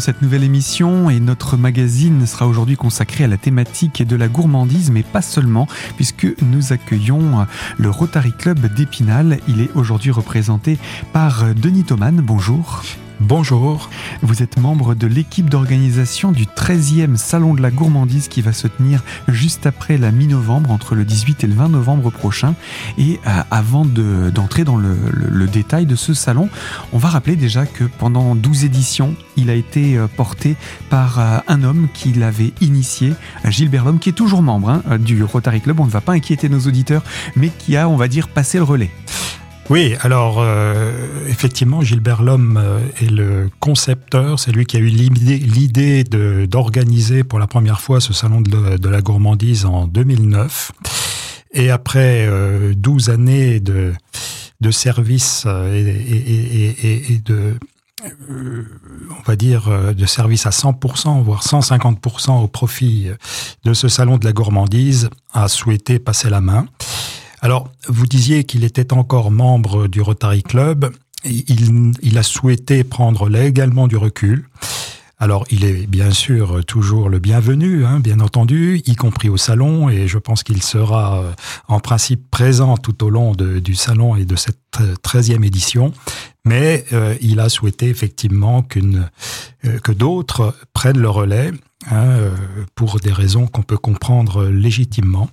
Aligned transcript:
cette 0.00 0.22
nouvelle 0.22 0.44
émission 0.44 1.10
et 1.10 1.20
notre 1.20 1.56
magazine 1.56 2.26
sera 2.26 2.46
aujourd'hui 2.46 2.76
consacré 2.76 3.24
à 3.24 3.28
la 3.28 3.36
thématique 3.36 4.06
de 4.06 4.16
la 4.16 4.28
gourmandise, 4.28 4.90
mais 4.90 5.02
pas 5.02 5.22
seulement, 5.22 5.68
puisque 5.96 6.26
nous 6.42 6.72
accueillons 6.72 7.46
le 7.78 7.90
Rotary 7.90 8.32
Club 8.32 8.72
d'Épinal. 8.74 9.38
Il 9.46 9.60
est 9.60 9.70
aujourd'hui 9.74 10.10
représenté 10.10 10.78
par 11.12 11.54
Denis 11.54 11.84
Thoman. 11.84 12.16
Bonjour. 12.16 12.82
Bonjour. 13.20 13.90
Vous 14.22 14.42
êtes 14.42 14.58
membre 14.58 14.94
de 14.94 15.06
l'équipe 15.06 15.50
d'organisation 15.50 16.32
du 16.32 16.46
13e 16.46 17.16
Salon 17.16 17.52
de 17.52 17.60
la 17.60 17.70
Gourmandise 17.70 18.28
qui 18.28 18.40
va 18.40 18.54
se 18.54 18.66
tenir 18.66 19.02
juste 19.28 19.66
après 19.66 19.98
la 19.98 20.10
mi-novembre, 20.10 20.70
entre 20.70 20.94
le 20.94 21.04
18 21.04 21.44
et 21.44 21.46
le 21.46 21.52
20 21.52 21.68
novembre 21.68 22.10
prochain. 22.10 22.54
Et 22.96 23.20
euh, 23.26 23.42
avant 23.50 23.84
d'entrer 23.84 24.64
dans 24.64 24.78
le, 24.78 25.46
détail 25.52 25.84
de 25.84 25.96
ce 25.96 26.14
salon, 26.14 26.48
on 26.94 26.98
va 26.98 27.10
rappeler 27.10 27.36
déjà 27.36 27.66
que 27.66 27.84
pendant 27.84 28.34
12 28.34 28.64
éditions, 28.64 29.14
il 29.36 29.50
a 29.50 29.54
été 29.54 29.98
euh, 29.98 30.06
porté 30.06 30.56
par 30.88 31.18
euh, 31.18 31.38
un 31.46 31.62
homme 31.62 31.88
qui 31.92 32.14
l'avait 32.14 32.54
initié, 32.62 33.12
Gilbert 33.44 33.84
Lhomme, 33.84 33.98
qui 33.98 34.08
est 34.08 34.14
toujours 34.14 34.40
membre 34.40 34.70
hein, 34.70 34.98
du 34.98 35.22
Rotary 35.22 35.60
Club. 35.60 35.78
On 35.80 35.84
ne 35.86 35.90
va 35.90 36.00
pas 36.00 36.14
inquiéter 36.14 36.48
nos 36.48 36.60
auditeurs, 36.60 37.02
mais 37.36 37.50
qui 37.50 37.76
a, 37.76 37.86
on 37.86 37.96
va 37.96 38.08
dire, 38.08 38.28
passé 38.28 38.56
le 38.56 38.64
relais. 38.64 38.90
Oui, 39.70 39.94
alors 40.00 40.40
euh, 40.40 40.92
effectivement, 41.28 41.80
Gilbert 41.80 42.24
Lhomme 42.24 42.56
euh, 42.60 42.80
est 43.00 43.08
le 43.08 43.48
concepteur, 43.60 44.40
c'est 44.40 44.50
lui 44.50 44.66
qui 44.66 44.76
a 44.76 44.80
eu 44.80 44.88
l'idée 44.88 46.02
d'organiser 46.02 47.22
pour 47.22 47.38
la 47.38 47.46
première 47.46 47.80
fois 47.80 48.00
ce 48.00 48.12
salon 48.12 48.40
de, 48.40 48.88
la 48.88 49.00
gourmandise 49.00 49.66
en 49.66 49.86
2009. 49.86 50.72
Et 51.52 51.70
après 51.70 52.28
12 52.74 53.08
euh, 53.08 53.12
années 53.12 53.60
de, 53.60 53.92
de 54.60 54.70
service 54.72 55.46
et, 55.46 57.20
de 57.24 57.54
on 58.04 59.22
va 59.24 59.36
dire, 59.36 59.94
de 59.94 60.06
service 60.06 60.46
à 60.46 60.50
100%, 60.50 61.22
voire 61.22 61.44
150% 61.44 62.42
au 62.42 62.48
profit 62.48 63.10
de 63.62 63.72
ce 63.72 63.86
salon 63.86 64.16
de 64.16 64.24
la 64.24 64.32
gourmandise, 64.32 65.10
a 65.32 65.46
souhaité 65.46 66.00
passer 66.00 66.28
la 66.28 66.40
main. 66.40 66.66
Alors, 67.42 67.70
vous 67.88 68.06
disiez 68.06 68.44
qu'il 68.44 68.64
était 68.64 68.92
encore 68.92 69.30
membre 69.30 69.88
du 69.88 70.02
Rotary 70.02 70.42
Club. 70.42 70.92
Il, 71.24 72.18
a 72.18 72.22
souhaité 72.22 72.84
prendre 72.84 73.28
légalement 73.28 73.88
du 73.88 73.96
recul. 73.96 74.46
Alors, 75.18 75.44
il 75.50 75.64
est 75.64 75.86
bien 75.86 76.10
sûr 76.10 76.64
toujours 76.64 77.08
le 77.10 77.18
bienvenu, 77.18 77.84
hein, 77.84 78.00
bien 78.00 78.20
entendu, 78.20 78.82
y 78.86 78.94
compris 78.94 79.28
au 79.28 79.36
salon, 79.36 79.90
et 79.90 80.08
je 80.08 80.16
pense 80.16 80.42
qu'il 80.42 80.62
sera 80.62 81.20
euh, 81.20 81.32
en 81.68 81.78
principe 81.78 82.30
présent 82.30 82.78
tout 82.78 83.04
au 83.04 83.10
long 83.10 83.32
du 83.34 83.74
salon 83.74 84.16
et 84.16 84.24
de 84.24 84.36
cette 84.36 84.58
13e 85.02 85.44
édition. 85.44 85.92
Mais 86.46 86.86
euh, 86.94 87.14
il 87.20 87.40
a 87.40 87.50
souhaité 87.50 87.88
effectivement 87.88 88.66
euh, 88.76 89.78
que 89.80 89.92
d'autres 89.92 90.54
prennent 90.72 91.00
le 91.00 91.10
relais, 91.10 91.52
hein, 91.90 92.16
pour 92.74 92.98
des 93.00 93.12
raisons 93.12 93.46
qu'on 93.46 93.62
peut 93.62 93.78
comprendre 93.78 94.46
légitimement. 94.46 95.28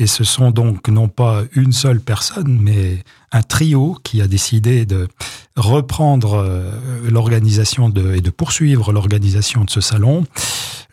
Et 0.00 0.06
ce 0.06 0.24
sont 0.24 0.50
donc 0.50 0.88
non 0.88 1.08
pas 1.08 1.42
une 1.52 1.72
seule 1.72 2.00
personne, 2.00 2.58
mais 2.60 3.04
un 3.32 3.42
trio 3.42 3.98
qui 4.02 4.22
a 4.22 4.26
décidé 4.26 4.86
de 4.86 5.08
reprendre 5.56 6.34
euh, 6.34 6.72
l'organisation 7.10 7.90
et 7.90 8.22
de 8.22 8.30
poursuivre 8.30 8.92
l'organisation 8.92 9.62
de 9.62 9.70
ce 9.70 9.82
salon. 9.82 10.24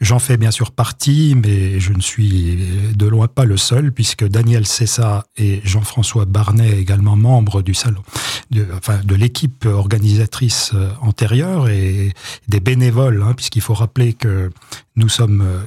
J'en 0.01 0.19
fais 0.19 0.35
bien 0.35 0.51
sûr 0.51 0.71
partie, 0.71 1.35
mais 1.41 1.79
je 1.79 1.93
ne 1.93 2.01
suis 2.01 2.59
de 2.95 3.07
loin 3.07 3.27
pas 3.27 3.45
le 3.45 3.55
seul, 3.55 3.93
puisque 3.93 4.27
Daniel 4.27 4.67
Cessa 4.67 5.25
et 5.37 5.61
Jean-François 5.63 6.25
Barnet, 6.25 6.77
également 6.77 7.15
membres 7.15 7.61
du 7.61 7.73
salon, 7.73 8.03
de, 8.51 8.67
enfin, 8.75 8.99
de 9.05 9.15
l'équipe 9.15 9.65
organisatrice 9.65 10.71
euh, 10.75 10.89
antérieure 11.01 11.69
et 11.69 12.13
des 12.49 12.59
bénévoles, 12.59 13.23
hein, 13.23 13.33
puisqu'il 13.35 13.61
faut 13.61 13.73
rappeler 13.73 14.13
que 14.13 14.51
nous 14.97 15.09
sommes 15.09 15.41
euh, 15.41 15.61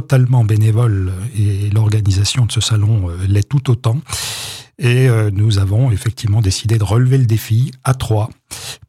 totalement 0.00 0.44
bénévole 0.44 1.10
et 1.38 1.70
l'organisation 1.70 2.44
de 2.44 2.52
ce 2.52 2.60
salon 2.60 3.08
euh, 3.08 3.16
l'est 3.26 3.48
tout 3.48 3.70
autant. 3.70 3.96
Et 4.78 5.08
euh, 5.08 5.30
nous 5.32 5.58
avons 5.58 5.90
effectivement 5.90 6.42
décidé 6.42 6.76
de 6.76 6.84
relever 6.84 7.16
le 7.16 7.24
défi 7.24 7.70
à 7.82 7.94
trois 7.94 8.28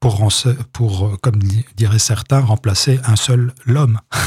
pour, 0.02 0.28
pour 0.74 1.06
euh, 1.06 1.18
comme 1.22 1.40
diraient 1.78 1.98
certains, 1.98 2.42
remplacer 2.42 3.00
un 3.06 3.16
seul 3.16 3.54
l'homme. 3.66 4.00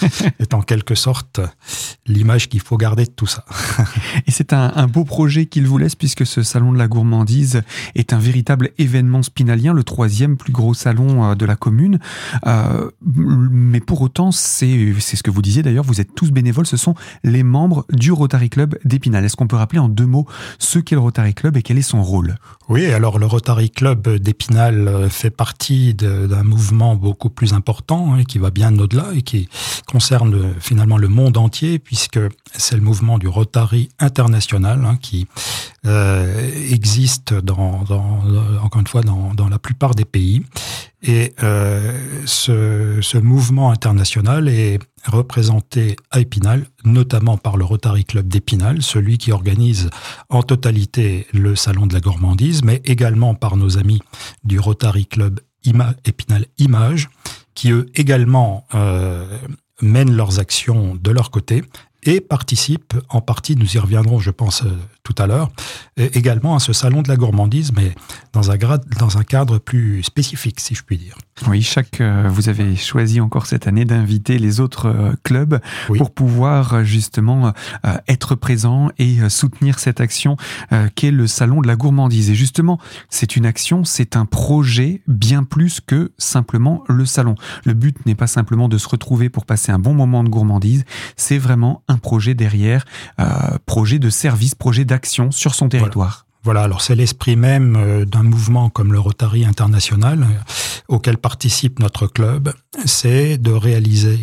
C'est 0.38 0.54
en 0.54 0.62
quelque 0.62 0.94
sorte 0.94 1.40
l'image 2.06 2.48
qu'il 2.48 2.60
faut 2.60 2.76
garder 2.76 3.04
de 3.04 3.10
tout 3.10 3.26
ça. 3.26 3.44
Et 4.26 4.30
c'est 4.30 4.52
un, 4.52 4.86
beau 4.86 5.04
projet 5.04 5.46
qu'il 5.46 5.66
vous 5.66 5.78
laisse 5.78 5.94
puisque 5.94 6.24
ce 6.24 6.42
salon 6.42 6.72
de 6.72 6.78
la 6.78 6.88
gourmandise 6.88 7.62
est 7.94 8.12
un 8.12 8.18
véritable 8.18 8.70
événement 8.78 9.22
spinalien, 9.22 9.72
le 9.72 9.82
troisième 9.84 10.36
plus 10.36 10.52
gros 10.52 10.74
salon 10.74 11.34
de 11.34 11.46
la 11.46 11.56
commune. 11.56 11.98
mais 13.04 13.80
pour 13.80 14.00
autant, 14.00 14.30
c'est 14.32 14.94
ce 15.00 15.22
que 15.22 15.30
vous 15.30 15.42
disiez 15.42 15.62
d'ailleurs, 15.62 15.84
vous 15.84 16.00
êtes 16.00 16.14
tous 16.14 16.30
bénévoles, 16.30 16.66
ce 16.66 16.76
sont 16.76 16.94
les 17.24 17.42
membres 17.42 17.84
du 17.92 18.12
Rotary 18.12 18.50
Club 18.50 18.78
d'Épinal. 18.84 19.24
Est-ce 19.24 19.36
qu'on 19.36 19.48
peut 19.48 19.56
rappeler 19.56 19.80
en 19.80 19.88
deux 19.88 20.06
mots 20.06 20.26
ce 20.58 20.78
qu'est 20.78 20.94
le 20.94 21.00
Rotary 21.08 21.32
Club 21.32 21.56
et 21.56 21.62
quel 21.62 21.78
est 21.78 21.82
son 21.82 22.02
rôle? 22.02 22.34
Oui, 22.68 22.84
alors 22.92 23.18
le 23.18 23.24
Rotary 23.24 23.70
Club 23.70 24.06
d'Épinal 24.16 24.88
euh, 24.88 25.08
fait 25.08 25.30
partie 25.30 25.94
d'un 25.94 26.42
mouvement 26.42 26.96
beaucoup 26.96 27.30
plus 27.30 27.54
important 27.54 28.12
hein, 28.12 28.24
qui 28.24 28.38
va 28.38 28.50
bien 28.50 28.78
au-delà 28.78 29.06
et 29.14 29.22
qui 29.22 29.48
concerne 29.86 30.34
euh, 30.34 30.52
finalement 30.60 30.98
le 30.98 31.08
monde 31.08 31.38
entier 31.38 31.78
puisque 31.78 32.20
c'est 32.52 32.76
le 32.76 32.82
mouvement 32.82 33.16
du 33.16 33.26
Rotary 33.26 33.88
international 33.98 34.84
hein, 34.84 34.98
qui 35.00 35.28
euh, 35.88 36.70
existe 36.70 37.32
encore 37.32 38.80
une 38.80 38.86
fois 38.86 39.00
dans, 39.02 39.48
la 39.48 39.58
plupart 39.58 39.94
des 39.94 40.04
pays. 40.04 40.42
Et 41.02 41.32
euh, 41.42 41.92
ce, 42.26 43.18
mouvement 43.18 43.70
international 43.70 44.48
est 44.48 44.78
représenté 45.06 45.96
à 46.10 46.20
Épinal, 46.20 46.66
notamment 46.84 47.36
par 47.36 47.56
le 47.56 47.64
Rotary 47.64 48.04
Club 48.04 48.28
d'Épinal, 48.28 48.82
celui 48.82 49.16
qui 49.16 49.32
organise 49.32 49.90
en 50.28 50.42
totalité 50.42 51.26
le 51.32 51.56
Salon 51.56 51.86
de 51.86 51.94
la 51.94 52.00
gourmandise, 52.00 52.62
mais 52.62 52.82
également 52.84 53.34
par 53.34 53.56
nos 53.56 53.78
amis 53.78 54.00
du 54.44 54.58
Rotary 54.58 55.06
Club 55.06 55.40
Épinal 56.04 56.46
Image, 56.58 57.08
qui 57.54 57.70
eux 57.70 57.86
également 57.94 58.66
euh, 58.74 59.26
mènent 59.80 60.14
leurs 60.14 60.38
actions 60.38 60.96
de 61.00 61.10
leur 61.10 61.30
côté 61.30 61.62
et 62.04 62.20
participent 62.20 62.94
en 63.08 63.20
partie, 63.20 63.56
nous 63.56 63.76
y 63.76 63.78
reviendrons 63.78 64.18
je 64.18 64.30
pense 64.30 64.62
euh, 64.62 64.70
tout 65.08 65.22
à 65.22 65.26
l'heure, 65.26 65.50
également 65.96 66.54
à 66.54 66.58
ce 66.58 66.74
salon 66.74 67.00
de 67.00 67.08
la 67.08 67.16
gourmandise, 67.16 67.72
mais 67.74 67.94
dans 68.34 68.50
un, 68.50 68.56
grade, 68.56 68.84
dans 68.98 69.16
un 69.16 69.24
cadre 69.24 69.58
plus 69.58 70.02
spécifique, 70.02 70.60
si 70.60 70.74
je 70.74 70.82
puis 70.82 70.98
dire. 70.98 71.16
Oui, 71.46 71.62
chaque, 71.62 72.00
euh, 72.00 72.28
vous 72.30 72.48
avez 72.48 72.76
choisi 72.76 73.20
encore 73.20 73.46
cette 73.46 73.66
année 73.66 73.84
d'inviter 73.84 74.38
les 74.38 74.60
autres 74.60 74.86
euh, 74.86 75.12
clubs 75.22 75.60
pour 75.86 76.10
pouvoir 76.10 76.74
euh, 76.74 76.84
justement 76.84 77.52
être 78.06 78.34
présent 78.34 78.90
et 78.98 79.28
soutenir 79.28 79.78
cette 79.78 80.00
action 80.00 80.36
qu'est 80.94 81.10
le 81.10 81.26
salon 81.26 81.60
de 81.60 81.66
la 81.66 81.76
gourmandise. 81.76 82.30
Et 82.30 82.34
justement, 82.34 82.78
c'est 83.08 83.36
une 83.36 83.46
action, 83.46 83.84
c'est 83.84 84.16
un 84.16 84.26
projet 84.26 85.02
bien 85.06 85.44
plus 85.44 85.80
que 85.80 86.12
simplement 86.18 86.82
le 86.88 87.06
salon. 87.06 87.34
Le 87.64 87.74
but 87.74 88.04
n'est 88.06 88.14
pas 88.14 88.26
simplement 88.26 88.68
de 88.68 88.78
se 88.78 88.88
retrouver 88.88 89.28
pour 89.28 89.46
passer 89.46 89.72
un 89.72 89.78
bon 89.78 89.94
moment 89.94 90.24
de 90.24 90.28
gourmandise, 90.28 90.84
c'est 91.16 91.38
vraiment 91.38 91.82
un 91.88 91.98
projet 91.98 92.34
derrière, 92.34 92.84
projet 93.66 93.98
de 93.98 94.10
service, 94.10 94.54
projet 94.54 94.84
d'action 94.84 94.97
sur 95.06 95.54
son 95.54 95.68
territoire. 95.68 96.26
Voilà, 96.44 96.62
alors 96.62 96.80
c'est 96.80 96.94
l'esprit 96.94 97.36
même 97.36 97.76
euh, 97.76 98.04
d'un 98.04 98.22
mouvement 98.22 98.70
comme 98.70 98.92
le 98.92 99.00
Rotary 99.00 99.44
International, 99.44 100.22
euh, 100.22 100.26
auquel 100.88 101.18
participe 101.18 101.78
notre 101.78 102.06
club, 102.06 102.52
c'est 102.86 103.38
de 103.38 103.50
réaliser 103.50 104.18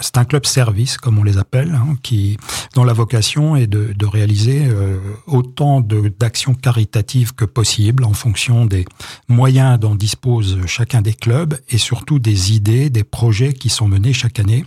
c'est 0.00 0.16
un 0.16 0.24
club 0.24 0.46
service, 0.46 0.96
comme 0.96 1.18
on 1.18 1.22
les 1.22 1.38
appelle, 1.38 1.74
hein, 1.74 1.96
qui, 2.02 2.38
dont 2.74 2.84
la 2.84 2.92
vocation 2.92 3.54
est 3.54 3.66
de, 3.66 4.06
réaliser 4.06 4.62
euh, 4.64 4.98
autant 5.26 5.80
d'actions 5.80 6.54
caritatives 6.54 7.34
que 7.34 7.44
possible 7.44 8.04
en 8.04 8.12
fonction 8.12 8.66
des 8.66 8.86
moyens 9.28 9.78
dont 9.78 9.94
dispose 9.94 10.58
chacun 10.66 11.02
des 11.02 11.12
clubs 11.12 11.54
et 11.68 11.78
surtout 11.78 12.18
des 12.18 12.54
idées, 12.54 12.90
des 12.90 13.04
projets 13.04 13.52
qui 13.52 13.68
sont 13.68 13.86
menés 13.86 14.12
chaque 14.12 14.40
année 14.40 14.64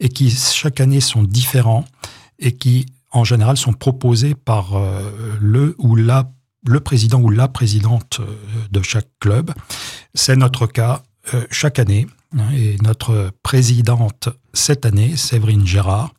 et 0.00 0.08
qui 0.08 0.30
chaque 0.30 0.80
année 0.80 1.00
sont 1.00 1.22
différents 1.22 1.84
et 2.38 2.52
qui 2.52 2.86
en 3.14 3.24
général, 3.24 3.56
sont 3.56 3.72
proposés 3.72 4.34
par 4.34 4.76
euh, 4.76 5.00
le 5.40 5.74
ou 5.78 5.96
la 5.96 6.30
le 6.66 6.80
président 6.80 7.20
ou 7.20 7.28
la 7.28 7.46
présidente 7.46 8.20
euh, 8.20 8.34
de 8.70 8.80
chaque 8.82 9.08
club. 9.20 9.52
C'est 10.14 10.34
notre 10.34 10.66
cas 10.66 11.02
euh, 11.34 11.44
chaque 11.50 11.78
année. 11.78 12.06
Hein, 12.36 12.50
et 12.54 12.76
notre 12.82 13.30
présidente 13.42 14.30
cette 14.52 14.86
année, 14.86 15.16
Séverine 15.16 15.66
Gérard, 15.66 16.14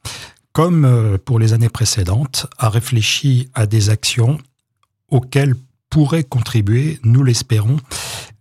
comme 0.54 1.18
pour 1.26 1.40
les 1.40 1.52
années 1.52 1.70
précédentes, 1.70 2.48
a 2.58 2.70
réfléchi 2.70 3.50
à 3.54 3.66
des 3.66 3.90
actions 3.90 4.38
auxquelles 5.10 5.56
pourrait 5.90 6.24
contribuer, 6.24 7.00
nous 7.04 7.24
l'espérons, 7.24 7.78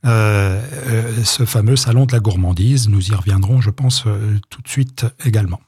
ce 0.05 1.45
fameux 1.45 1.75
salon 1.75 2.07
de 2.07 2.13
la 2.13 2.21
gourmandise. 2.21 2.89
Nous 2.89 3.11
y 3.11 3.15
reviendrons, 3.15 3.61
je 3.61 3.71
pense, 3.71 4.05
tout 4.49 4.63
de 4.63 4.69
suite 4.69 5.07
également. 5.25 5.61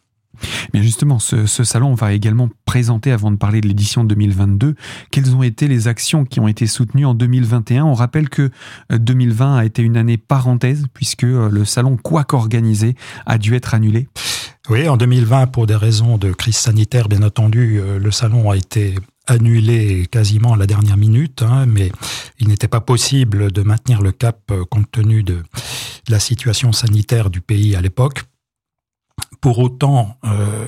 Mais 0.75 0.83
justement, 0.83 1.19
ce, 1.19 1.47
salon 1.47 1.95
va 1.95 2.13
également 2.13 2.49
présenter, 2.65 3.13
avant 3.13 3.31
de 3.31 3.37
parler 3.37 3.61
de 3.61 3.69
l'édition 3.69 4.05
2022, 4.05 4.75
quelles 5.11 5.35
ont 5.35 5.43
été 5.43 5.69
les 5.69 5.89
actions 5.89 6.25
qui 6.25 6.41
ont 6.41 6.49
été 6.49 6.67
soutenues 6.67 7.07
en 7.07 7.15
2021. 7.15 7.85
On 7.85 7.95
rappelle 7.95 8.29
que 8.29 8.51
2020 8.91 9.55
euh, 9.55 9.59
a 9.59 9.65
été 9.65 9.83
une 9.83 9.97
année 9.97 10.17
parenthèse, 10.17 10.87
puisque 10.95 11.25
euh, 11.25 11.49
le 11.51 11.65
salon, 11.65 11.97
quoi 11.97 12.25
qu'organisé, 12.25 12.95
a 13.27 13.39
dû 13.39 13.55
être 13.55 13.75
annulé. 13.75 14.09
Oui, 14.69 14.89
en 14.89 14.97
2020, 14.97 15.47
pour 15.49 15.67
des 15.67 15.77
raisons 15.77 16.19
de 16.19 16.33
crise 16.33 16.57
sanitaire, 16.57 17.09
bien 17.09 17.23
entendu, 17.23 17.79
euh, 17.81 17.99
le 17.99 18.11
salon 18.11 18.51
a 18.51 18.57
été 18.57 18.95
annulé 19.29 20.07
quasiment 20.11 20.55
à 20.55 20.57
la 20.57 20.67
dernière 20.67 20.97
minute, 20.97 21.43
hein, 21.43 21.67
mais 21.67 21.91
il 22.39 22.49
n'était 22.49 22.69
pas 22.69 22.81
possible 22.81 23.51
de 23.51 23.63
maintenir 23.63 24.01
le 24.01 24.13
cap 24.13 24.53
compte 24.71 24.91
tenu 24.93 25.25
de 25.25 25.43
la 26.09 26.21
situation 26.21 26.73
sanitaire 26.73 27.31
du 27.31 27.41
pays 27.41 27.75
à 27.75 27.81
l'époque. 27.81 28.25
Pour 29.41 29.59
autant, 29.59 30.17
euh, 30.25 30.67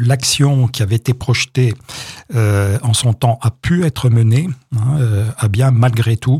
l'action 0.00 0.68
qui 0.68 0.82
avait 0.82 0.96
été 0.96 1.14
projetée 1.14 1.74
euh, 2.34 2.78
en 2.82 2.92
son 2.94 3.12
temps 3.12 3.38
a 3.42 3.50
pu 3.50 3.84
être 3.84 4.10
menée, 4.10 4.48
hein, 4.76 4.98
euh, 4.98 5.48
bien 5.48 5.70
malgré 5.70 6.16
tout. 6.16 6.38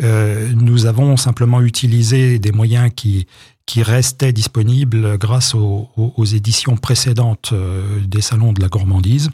nous 0.00 0.86
avons 0.86 1.16
simplement 1.16 1.60
utilisé 1.60 2.38
des 2.38 2.52
moyens 2.52 2.90
qui 2.94 3.26
qui 3.70 3.84
restait 3.84 4.32
disponible 4.32 5.16
grâce 5.16 5.54
aux, 5.54 6.24
éditions 6.24 6.76
précédentes 6.76 7.50
euh, 7.52 8.00
des 8.04 8.20
salons 8.20 8.52
de 8.52 8.60
la 8.60 8.66
gourmandise 8.66 9.30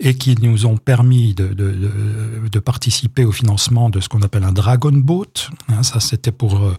et 0.00 0.14
qui 0.14 0.36
nous 0.40 0.64
ont 0.64 0.78
permis 0.78 1.34
de, 1.34 2.58
participer 2.60 3.26
au 3.26 3.32
financement 3.32 3.90
de 3.90 4.00
ce 4.00 4.08
qu'on 4.08 4.22
appelle 4.22 4.44
un 4.44 4.52
Dragon 4.52 4.90
Boat. 4.90 5.50
Hein, 5.68 5.82
ça, 5.82 6.00
c'était 6.00 6.32
pour 6.32 6.56
euh, 6.56 6.74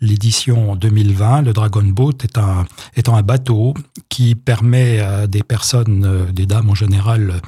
l'édition 0.00 0.76
2020. 0.76 1.42
Le 1.42 1.52
Dragon 1.52 1.82
Boat 1.82 2.24
est 2.24 3.08
un 3.10 3.22
bateau 3.22 3.74
qui 4.08 4.34
permet 4.34 5.00
à 5.00 5.26
des 5.26 5.42
personnes, 5.42 6.06
euh, 6.06 6.32
des 6.32 6.46
dames 6.46 6.70
en 6.70 6.74
général, 6.74 7.42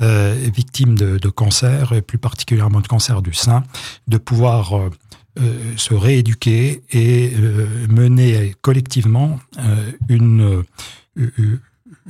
victimes 0.00 0.96
de, 0.96 1.18
de, 1.18 1.28
cancer, 1.28 1.92
et 1.92 2.00
plus 2.00 2.16
particulièrement 2.16 2.80
de 2.80 2.88
cancer 2.88 3.20
du 3.20 3.34
sein, 3.34 3.62
de 4.08 4.16
pouvoir 4.16 4.90
euh, 5.38 5.76
se 5.76 5.94
rééduquer 5.94 6.82
et 6.90 7.32
euh, 7.36 7.86
mener 7.88 8.52
collectivement 8.62 9.38
euh, 9.58 9.92
une, 10.08 10.64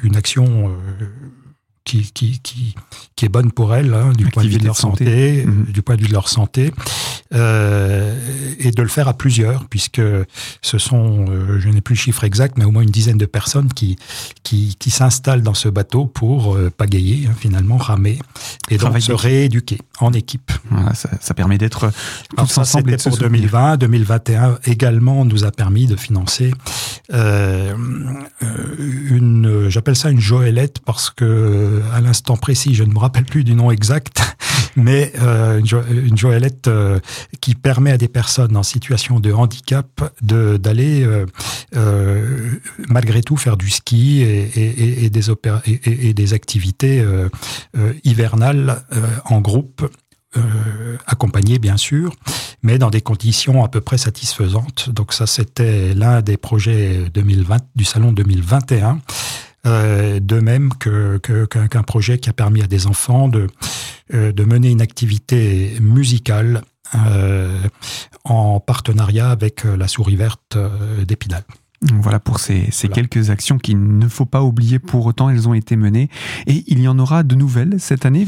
une 0.02 0.16
action 0.16 0.74
qui, 1.84 2.10
qui, 2.12 2.40
qui, 2.40 2.74
qui, 3.16 3.24
est 3.24 3.28
bonne 3.28 3.52
pour 3.52 3.74
elles, 3.74 3.92
hein, 3.94 4.12
du 4.16 4.26
point 4.26 4.44
de 4.44 4.48
vue 4.48 4.58
de 4.58 4.64
leur 4.64 4.76
santé, 4.76 5.44
mhm. 5.44 5.66
du 5.72 5.82
point 5.82 5.96
de 5.96 6.02
vue 6.02 6.08
de 6.08 6.12
leur 6.12 6.28
santé, 6.28 6.72
euh, 7.34 8.14
et 8.58 8.70
de 8.70 8.82
le 8.82 8.88
faire 8.88 9.08
à 9.08 9.14
plusieurs, 9.14 9.64
puisque 9.66 10.02
ce 10.62 10.78
sont, 10.78 11.26
euh, 11.28 11.58
je 11.58 11.68
n'ai 11.68 11.80
plus 11.80 11.94
le 11.94 12.00
chiffre 12.00 12.24
exact, 12.24 12.58
mais 12.58 12.64
au 12.64 12.70
moins 12.70 12.82
une 12.82 12.90
dizaine 12.90 13.18
de 13.18 13.26
personnes 13.26 13.72
qui, 13.72 13.96
qui, 14.42 14.76
qui 14.78 14.90
s'installent 14.90 15.42
dans 15.42 15.54
ce 15.54 15.68
bateau 15.68 16.06
pour 16.06 16.54
euh, 16.54 16.70
pagayer, 16.70 17.26
hein, 17.28 17.34
finalement, 17.38 17.76
ramer, 17.76 18.18
et 18.68 18.78
donc 18.78 19.00
se 19.00 19.12
rééduquer 19.12 19.78
en 20.00 20.12
équipe. 20.12 20.52
Voilà, 20.70 20.94
ça, 20.94 21.10
ça, 21.20 21.34
permet 21.34 21.58
d'être 21.58 21.90
tous 22.36 22.58
ensemble. 22.58 22.90
C'était 22.90 23.10
pour 23.10 23.18
2020, 23.18 23.76
2021 23.78 24.58
également 24.64 25.24
nous 25.24 25.44
a 25.44 25.50
permis 25.50 25.86
de 25.86 25.96
financer 25.96 26.52
euh, 27.12 27.74
j'appelle 29.70 29.96
ça 29.96 30.10
une 30.10 30.20
joëlette 30.20 30.80
parce 30.80 31.10
que 31.10 31.82
à 31.92 32.00
l'instant 32.00 32.36
précis, 32.36 32.74
je 32.74 32.84
ne 32.84 32.92
me 32.92 32.98
rappelle 32.98 33.24
plus 33.24 33.44
du 33.44 33.54
nom 33.54 33.70
exact, 33.70 34.20
mais 34.76 35.12
euh, 35.20 35.60
une, 35.60 36.16
joëlette 36.16 36.68
euh, 36.68 37.00
qui 37.40 37.54
permet 37.54 37.92
à 37.92 37.98
des 37.98 38.08
personnes 38.08 38.56
en 38.56 38.62
situation 38.62 39.20
de 39.20 39.32
handicap 39.32 40.02
d'aller 40.22 41.06
euh, 41.76 42.58
malgré 42.88 43.22
tout 43.22 43.36
faire 43.36 43.56
du 43.56 43.70
ski 43.70 44.22
et, 44.22 45.04
et, 45.04 45.10
des, 45.10 45.30
et, 45.86 46.14
des 46.14 46.34
activités 46.34 47.04
hivernales 48.04 48.82
en 49.24 49.40
groupe 49.40 49.88
euh, 50.36 51.58
bien 51.60 51.76
sûr, 51.76 52.14
mais 52.62 52.78
dans 52.78 52.90
des 52.90 53.00
conditions 53.00 53.64
à 53.64 53.68
peu 53.68 53.80
près 53.80 53.98
satisfaisantes. 53.98 54.90
Donc 54.90 55.12
ça, 55.12 55.26
c'était 55.26 55.94
l'un 55.94 56.22
des 56.22 56.36
projets 56.36 57.10
2020 57.12 57.58
du 57.74 57.84
salon 57.84 58.12
2021. 58.12 59.00
Euh, 59.66 60.20
de 60.20 60.40
même 60.40 60.70
que 60.72 61.18
qu'un 61.18 61.82
projet 61.82 62.18
qui 62.18 62.30
a 62.30 62.32
permis 62.32 62.62
à 62.62 62.66
des 62.66 62.86
enfants 62.86 63.28
de 63.28 63.46
euh, 64.14 64.32
de 64.32 64.44
mener 64.44 64.70
une 64.70 64.80
activité 64.80 65.76
musicale 65.80 66.62
euh, 66.94 67.60
en 68.24 68.58
partenariat 68.58 69.30
avec 69.30 69.64
la 69.64 69.86
Souris 69.86 70.16
verte 70.16 70.56
d'Épinal. 71.06 71.42
Voilà 71.92 72.20
pour 72.20 72.40
ces, 72.40 72.68
ces 72.70 72.88
quelques 72.88 73.30
actions 73.30 73.58
qu'il 73.58 73.98
ne 73.98 74.08
faut 74.08 74.26
pas 74.26 74.42
oublier 74.42 74.78
pour 74.78 75.06
autant, 75.06 75.30
elles 75.30 75.48
ont 75.48 75.54
été 75.54 75.76
menées. 75.76 76.10
Et 76.46 76.64
il 76.66 76.80
y 76.80 76.88
en 76.88 76.98
aura 76.98 77.22
de 77.22 77.34
nouvelles 77.34 77.76
cette 77.78 78.04
année, 78.04 78.26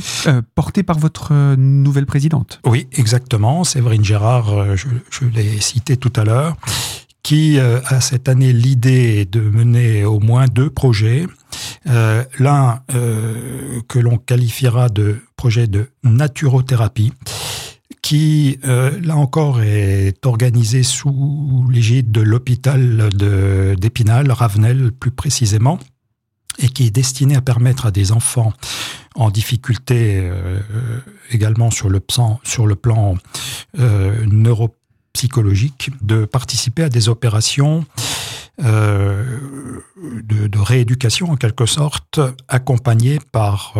portées 0.55 0.83
par 0.83 0.99
votre 0.99 1.35
nouvelle 1.57 2.07
présidente. 2.07 2.61
Oui, 2.65 2.87
exactement. 2.93 3.65
Séverine 3.65 4.05
Gérard, 4.05 4.77
je, 4.77 4.89
je 5.11 5.25
l'ai 5.27 5.61
cité 5.61 5.99
tout 5.99 6.13
à 6.17 6.25
l'heure 6.25 6.57
euh, 7.33 7.81
a 7.87 8.01
cette 8.01 8.29
année 8.29 8.53
l'idée 8.53 9.25
de 9.25 9.41
mener 9.41 10.05
au 10.05 10.21
moins 10.21 10.47
deux 10.47 10.69
projets. 10.69 11.27
Euh, 11.89 12.25
L'un 12.39 12.83
euh, 12.95 13.81
que 13.89 13.99
l'on 13.99 14.19
qualifiera 14.19 14.89
de 14.89 15.17
projet 15.37 15.67
de 15.67 15.89
naturothérapie, 16.05 17.13
qui, 18.03 18.59
là 18.65 19.17
encore, 19.17 19.63
est 19.63 20.27
organisé 20.27 20.83
sous 20.83 21.67
l'égide 21.71 22.11
de 22.11 22.21
l'hôpital 22.21 23.09
d'Épinal, 23.79 24.31
Ravenel 24.33 24.91
plus 24.91 25.13
précisément, 25.13 25.79
et 26.59 26.69
qui 26.69 26.87
est 26.87 26.91
destiné 26.91 27.37
à 27.37 27.41
permettre 27.41 27.87
à 27.87 27.91
des 27.93 28.11
enfants 28.11 28.53
en 29.15 29.31
difficulté 29.31 30.29
également 31.31 31.71
sur 31.71 31.89
le 31.89 32.01
plan, 32.01 32.41
sur 32.43 32.67
psychologique 35.13 35.91
de 36.03 36.25
participer 36.25 36.85
à 36.85 36.89
des 36.89 37.09
opérations 37.09 37.85
euh, 38.63 39.39
de, 39.97 40.59
rééducation 40.59 41.31
en 41.31 41.37
quelque 41.37 41.67
sorte, 41.67 42.21
accompagnées 42.49 43.19
par 43.33 43.75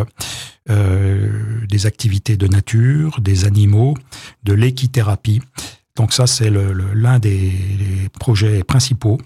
euh, 0.71 1.67
des 1.69 1.87
activités 1.87 2.37
de 2.37 2.49
nature, 2.49 3.21
des 3.21 3.45
animaux, 3.45 3.95
de 4.45 4.55
l'équithérapie. 4.55 5.43
Donc 5.95 6.13
ça, 6.13 6.27
c'est 6.27 6.51
l'un 6.51 7.19
des 7.19 7.53
projets 8.19 8.65
principaux. 8.65 9.19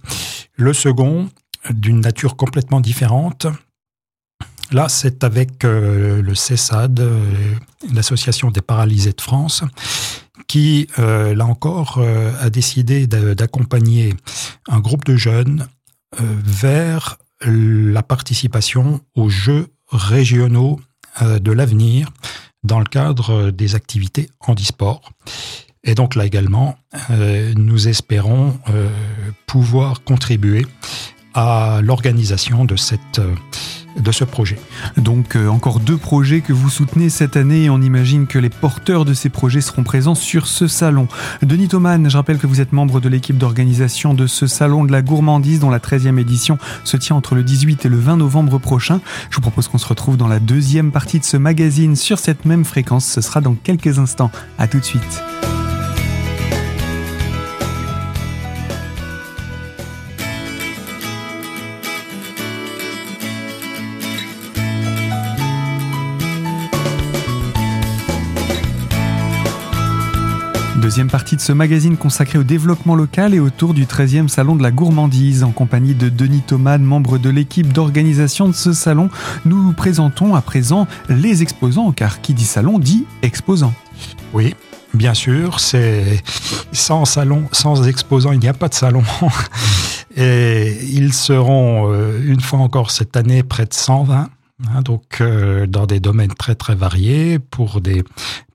Le 0.57 0.73
second, 0.73 1.31
d'une 1.71 2.01
nature 2.01 2.37
complètement 2.37 2.81
différente, 2.81 3.47
Là, 4.73 4.89
c'est 4.89 5.23
avec 5.25 5.65
euh, 5.65 6.21
le 6.23 6.35
CESAD, 6.35 7.09
l'Association 7.93 8.51
des 8.51 8.63
paralysés 8.63 9.13
de 9.13 9.21
France, 9.21 9.63
qui, 10.47 10.89
euh, 10.99 11.35
là 11.35 11.47
encore, 11.47 11.99
euh, 11.99 12.33
a 12.41 12.51
décidé 12.51 13.07
d'accompagner 13.07 14.15
un 14.69 14.81
groupe 14.81 15.05
de 15.05 15.17
jeunes 15.17 15.67
euh, 16.21 16.25
vers 16.45 17.17
la 17.43 18.03
participation 18.03 19.01
aux 19.15 19.29
Jeux 19.29 19.69
régionaux 19.91 20.81
de 21.21 21.53
l'avenir 21.53 22.09
dans 22.63 22.79
le 22.79 22.87
cadre 22.87 23.51
des 23.51 23.75
activités 23.75 24.31
handisport. 24.41 25.13
Et 25.85 25.95
donc 25.95 26.15
là 26.15 26.25
également, 26.25 26.77
nous 27.57 27.89
espérons 27.89 28.59
pouvoir 29.47 30.03
contribuer 30.03 30.67
à 31.35 31.81
l'organisation 31.83 32.65
de 32.65 32.77
cette 32.77 33.21
de 34.01 34.13
ce 34.13 34.25
projet. 34.25 34.59
Donc 34.97 35.37
euh, 35.37 35.49
encore 35.49 35.81
deux 35.81 35.97
projets 35.97 36.41
que 36.41 36.53
vous 36.53 36.71
soutenez 36.71 37.11
cette 37.11 37.37
année 37.37 37.65
et 37.65 37.71
on 37.71 37.81
imagine 37.81 38.27
que 38.27 38.39
les 38.39 38.51
porteurs 38.51 39.05
de 39.05 39.15
ces 39.15 39.29
projets 39.29 39.61
seront 39.61 39.83
présents 39.83 40.15
sur 40.15 40.47
ce 40.47 40.67
salon. 40.67 41.09
Denis 41.43 41.69
Thoman, 41.69 42.09
je 42.09 42.17
rappelle 42.17 42.39
que 42.39 42.47
vous 42.47 42.61
êtes 42.61 42.73
membre 42.73 43.01
de 43.01 43.09
l'équipe 43.09 43.39
d'organisation 43.39 44.15
de 44.15 44.27
ce 44.27 44.47
salon 44.47 44.85
de 44.85 44.93
la 44.93 45.03
gourmandise 45.03 45.61
dont 45.61 45.71
la 45.71 45.79
13e 45.79 46.19
édition 46.19 46.59
se 46.85 46.97
tient 46.97 47.17
entre 47.17 47.35
le 47.35 47.43
18 47.43 47.87
et 47.87 47.89
le 47.89 47.99
20 47.99 48.19
novembre 48.19 48.59
prochain. 48.59 49.01
Je 49.31 49.37
vous 49.37 49.43
propose 49.43 49.69
qu'on 49.69 49.79
se 49.79 49.87
retrouve 49.87 50.17
dans 50.17 50.29
la 50.29 50.41
deuxième 50.41 50.93
partie 50.93 51.19
de 51.19 51.25
ce 51.25 51.37
magazine 51.37 51.97
sur 51.97 52.19
cette 52.19 52.45
même 52.45 52.65
fréquence. 52.65 53.07
Ce 53.07 53.21
sera 53.21 53.41
dans 53.41 53.55
quelques 53.55 53.99
instants. 53.99 54.31
À 54.59 54.67
tout 54.67 54.79
de 54.79 54.85
suite. 54.85 55.23
Deuxième 70.87 71.11
partie 71.11 71.35
de 71.35 71.41
ce 71.41 71.51
magazine 71.51 71.97
consacré 71.97 72.39
au 72.39 72.45
développement 72.45 72.95
local 72.95 73.35
et 73.35 73.41
autour 73.41 73.75
du 73.75 73.87
13e 73.87 74.29
salon 74.29 74.55
de 74.55 74.63
la 74.63 74.71
gourmandise. 74.71 75.43
En 75.43 75.51
compagnie 75.51 75.97
de 75.97 76.09
Denis 76.09 76.43
Thomas, 76.47 76.79
membre 76.79 77.19
de 77.19 77.29
l'équipe 77.29 77.73
d'organisation 77.73 78.47
de 78.47 78.53
ce 78.53 78.73
salon, 78.73 79.11
nous 79.45 79.73
présentons 79.73 80.37
à 80.37 80.43
présent 80.43 80.87
les 81.09 81.43
exposants, 81.43 81.91
car 81.91 82.21
qui 82.21 82.35
dit 82.35 82.45
salon 82.45 82.79
dit 82.79 83.05
exposant. 83.23 83.75
Oui, 84.33 84.55
bien 84.95 85.13
sûr, 85.13 85.59
c'est 85.59 86.23
sans 86.71 87.05
salon, 87.05 87.49
sans 87.51 87.89
exposant, 87.89 88.31
il 88.31 88.39
n'y 88.39 88.47
a 88.47 88.55
pas 88.55 88.69
de 88.69 88.75
salon. 88.75 89.03
Et 90.17 90.79
ils 90.93 91.13
seront, 91.13 91.93
une 92.25 92.41
fois 92.41 92.61
encore 92.61 92.93
cette 92.93 93.17
année, 93.17 93.43
près 93.43 93.67
de 93.67 93.75
120. 93.75 94.29
Hein, 94.67 94.81
donc 94.83 95.23
dans 95.69 95.87
des 95.87 96.01
domaines 96.01 96.33
très 96.33 96.55
très 96.55 96.75
variés 96.75 97.39
pour 97.39 97.81
des 97.81 98.03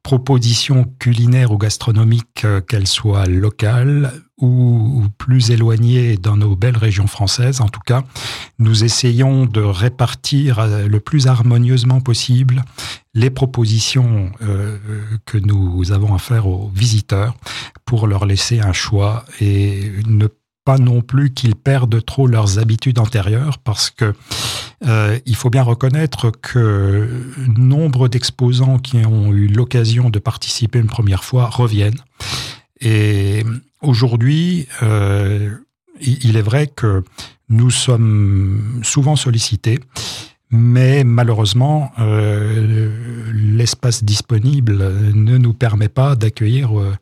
propositions 0.03 0.85
culinaires 0.99 1.51
ou 1.51 1.57
gastronomiques, 1.57 2.45
euh, 2.45 2.61
qu'elles 2.61 2.87
soient 2.87 3.27
locales 3.27 4.11
ou, 4.37 5.03
plus 5.17 5.51
éloignées 5.51 6.17
dans 6.17 6.35
nos 6.35 6.55
belles 6.55 6.77
régions 6.77 7.05
françaises. 7.05 7.61
En 7.61 7.67
tout 7.67 7.81
cas, 7.85 8.03
nous 8.57 8.83
essayons 8.83 9.45
de 9.45 9.61
répartir 9.61 10.59
euh, 10.59 10.87
le 10.87 10.99
plus 10.99 11.27
harmonieusement 11.27 12.01
possible 12.01 12.63
les 13.13 13.29
propositions 13.29 14.31
euh, 14.41 14.77
que 15.25 15.37
nous 15.37 15.91
avons 15.91 16.15
à 16.15 16.17
faire 16.17 16.47
aux 16.47 16.71
visiteurs 16.73 17.35
pour 17.85 18.07
leur 18.07 18.25
laisser 18.25 18.59
un 18.61 18.73
choix 18.73 19.25
et 19.39 19.91
ne 20.07 20.27
pas 20.27 20.40
non 20.77 21.01
plus 21.01 21.33
qu'ils 21.33 21.55
perdent 21.55 22.03
trop 22.03 22.27
leurs 22.27 22.59
habitudes 22.59 22.99
antérieures 22.99 23.57
parce 23.59 23.89
que 23.89 24.13
euh, 24.85 25.19
il 25.25 25.35
faut 25.35 25.49
bien 25.49 25.63
reconnaître 25.63 26.31
que 26.31 27.09
nombre 27.57 28.07
d'exposants 28.07 28.79
qui 28.79 29.05
ont 29.05 29.31
eu 29.31 29.47
l'occasion 29.47 30.09
de 30.09 30.19
participer 30.19 30.79
une 30.79 30.87
première 30.87 31.23
fois 31.23 31.47
reviennent. 31.47 31.99
Et 32.79 33.43
aujourd'hui, 33.81 34.67
euh, 34.81 35.55
il 35.99 36.35
est 36.35 36.41
vrai 36.41 36.67
que 36.67 37.03
nous 37.49 37.69
sommes 37.69 38.81
souvent 38.83 39.15
sollicités 39.15 39.79
mais 40.51 41.05
malheureusement, 41.05 41.91
euh, 41.99 42.91
l'espace 43.33 44.03
disponible 44.03 44.77
ne 45.13 45.37
nous 45.37 45.53
permet 45.53 45.87
pas 45.87 46.15
d'accueillir 46.15 46.77
euh, 46.77 46.93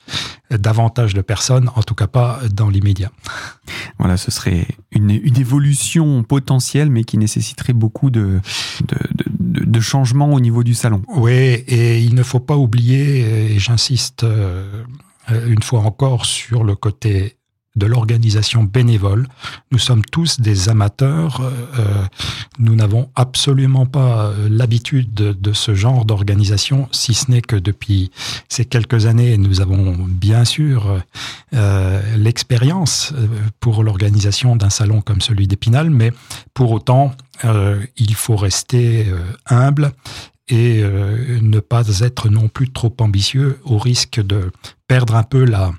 davantage 0.52 1.16
de 1.16 1.22
personnes, 1.22 1.70
en 1.76 1.82
tout 1.82 1.96
cas 1.96 2.08
pas 2.08 2.40
dans 2.52 2.70
l'immédiat. 2.70 3.12
Voilà, 3.98 4.18
ce 4.18 4.30
serait 4.30 4.68
une, 4.92 5.10
évolution 5.10 6.24
potentielle, 6.24 6.90
mais 6.92 7.04
qui 7.04 7.18
nécessiterait 7.18 7.74
beaucoup 7.74 8.12
de, 8.12 8.40
de, 9.40 9.80
changements 9.80 10.32
au 10.34 10.40
niveau 10.40 10.64
du 10.64 10.74
salon. 10.76 11.02
Oui, 11.08 11.34
et 11.34 12.00
il 12.00 12.16
ne 12.16 12.24
faut 12.24 12.40
pas 12.40 12.56
oublier, 12.56 13.54
et 13.54 13.60
j'insiste 13.60 14.24
euh, 14.24 14.84
une 15.48 15.64
fois 15.64 15.82
encore 15.82 16.26
sur 16.26 16.64
le 16.64 16.76
côté 16.76 17.39
de 17.76 17.86
l'organisation 17.86 18.64
bénévole. 18.64 19.28
Nous 19.72 19.78
sommes 19.78 20.04
tous 20.04 20.40
des 20.40 20.70
amateurs. 20.70 21.42
Euh, 21.42 21.52
euh, 21.80 22.06
nous 22.58 22.76
n'avons 22.76 23.10
absolument 23.16 23.86
pas 23.86 24.26
euh, 24.26 24.50
l'habitude 24.50 25.14
de, 25.14 25.54
ce 25.54 25.74
genre 25.74 26.06
d'organisation, 26.06 26.88
si 26.92 27.14
ce 27.14 27.32
n'est 27.32 27.42
que 27.42 27.56
depuis 27.56 28.12
ces 28.50 28.66
quelques 28.66 29.06
années, 29.06 29.38
nous 29.38 29.62
avons 29.62 29.96
bien 30.08 30.46
sûr 30.46 31.02
l'expérience 32.16 33.14
pour 33.60 33.84
l'organisation 33.84 34.56
d'un 34.56 34.70
salon 34.70 35.02
comme 35.02 35.22
celui 35.22 35.48
d'Épinal, 35.48 35.90
mais 35.90 36.12
pour 36.54 36.72
autant, 36.72 37.16
il 37.44 38.14
faut 38.14 38.36
rester 38.36 39.08
humble 39.48 39.92
et 40.50 40.84
ne 40.84 41.60
pas 41.60 41.88
être 42.02 42.30
non 42.30 42.48
plus 42.48 42.72
trop 42.72 42.96
ambitieux 43.00 43.60
au 43.66 43.80
risque 43.80 44.22
de 44.22 44.52
perdre 44.88 45.16
un 45.16 45.24
peu 45.24 45.44
la, 45.44 45.72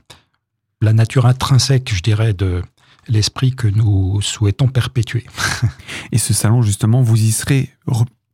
la 0.80 0.92
nature 0.92 1.26
intrinsèque, 1.26 1.92
je 1.94 2.02
dirais, 2.02 2.32
de 2.32 2.62
l'esprit 3.08 3.52
que 3.52 3.68
nous 3.68 4.20
souhaitons 4.20 4.68
perpétuer. 4.68 5.26
Et 6.12 6.18
ce 6.18 6.32
salon, 6.32 6.62
justement, 6.62 7.02
vous 7.02 7.20
y 7.20 7.32
serez 7.32 7.70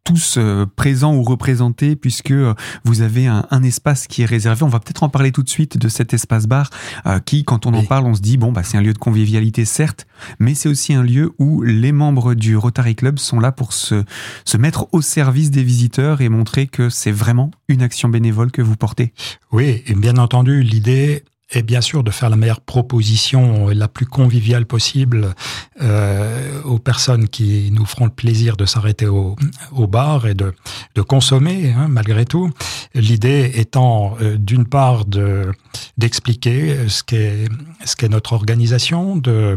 tous 0.04 0.36
euh, 0.38 0.66
présents 0.76 1.16
ou 1.16 1.24
représentés 1.24 1.96
puisque 1.96 2.30
euh, 2.30 2.54
vous 2.84 3.02
avez 3.02 3.26
un, 3.26 3.62
espace 3.64 4.06
qui 4.06 4.22
est 4.22 4.26
réservé. 4.26 4.62
On 4.62 4.68
va 4.68 4.78
peut-être 4.78 5.02
en 5.02 5.08
parler 5.08 5.32
tout 5.32 5.42
de 5.42 5.48
suite 5.48 5.76
de 5.78 5.88
cet 5.88 6.14
espace 6.14 6.46
bar 6.46 6.70
euh, 7.06 7.18
qui, 7.18 7.42
quand 7.42 7.66
on 7.66 7.74
en 7.74 7.82
parle, 7.82 8.06
on 8.06 8.14
se 8.14 8.20
dit 8.20 8.36
bon 8.36 8.52
bah 8.52 8.62
c'est 8.62 8.76
un 8.76 8.82
lieu 8.82 8.92
de 8.92 8.98
convivialité 8.98 9.64
certes, 9.64 10.06
mais 10.38 10.54
c'est 10.54 10.68
aussi 10.68 10.94
un 10.94 11.02
lieu 11.02 11.32
où 11.40 11.62
les 11.62 11.90
membres 11.90 12.34
du 12.34 12.56
Rotary 12.56 12.94
Club 12.94 13.18
sont 13.18 13.40
là 13.40 13.50
pour 13.50 13.72
se, 13.72 14.04
se 14.44 14.56
mettre 14.56 14.86
au 14.92 15.00
service 15.00 15.50
des 15.50 15.64
visiteurs 15.64 16.20
et 16.20 16.28
montrer 16.28 16.68
que 16.68 16.88
c'est 16.88 17.10
vraiment 17.10 17.50
une 17.66 17.82
action 17.82 18.08
bénévole 18.08 18.52
que 18.52 18.62
vous 18.62 18.76
portez. 18.76 19.12
Oui, 19.50 19.82
et 19.86 19.94
bien 19.96 20.18
entendu, 20.18 20.62
l'idée 20.62 21.24
et 21.52 21.62
bien 21.62 21.80
sûr 21.80 22.02
de 22.02 22.10
faire 22.10 22.28
la 22.28 22.36
meilleure 22.36 22.60
proposition 22.60 23.68
la 23.68 23.88
plus 23.88 24.06
conviviale 24.06 24.66
possible 24.66 25.34
euh, 25.80 26.62
aux 26.62 26.78
personnes 26.78 27.28
qui 27.28 27.70
nous 27.72 27.86
feront 27.86 28.06
le 28.06 28.10
plaisir 28.10 28.56
de 28.56 28.64
s'arrêter 28.64 29.06
au, 29.06 29.36
au, 29.72 29.86
bar 29.86 30.26
et 30.26 30.34
de, 30.34 30.52
de 30.94 31.02
consommer 31.02 31.72
hein, 31.72 31.86
malgré 31.88 32.24
tout. 32.24 32.50
L'idée 32.94 33.52
étant 33.54 34.16
euh, 34.20 34.36
d'une 34.36 34.66
part 34.66 35.04
de 35.04 35.52
d'expliquer 35.98 36.88
ce 36.88 37.02
qu'est 37.02 37.46
ce 37.84 37.96
qu'est 37.96 38.08
notre 38.08 38.32
organisation, 38.32 39.16
de, 39.16 39.56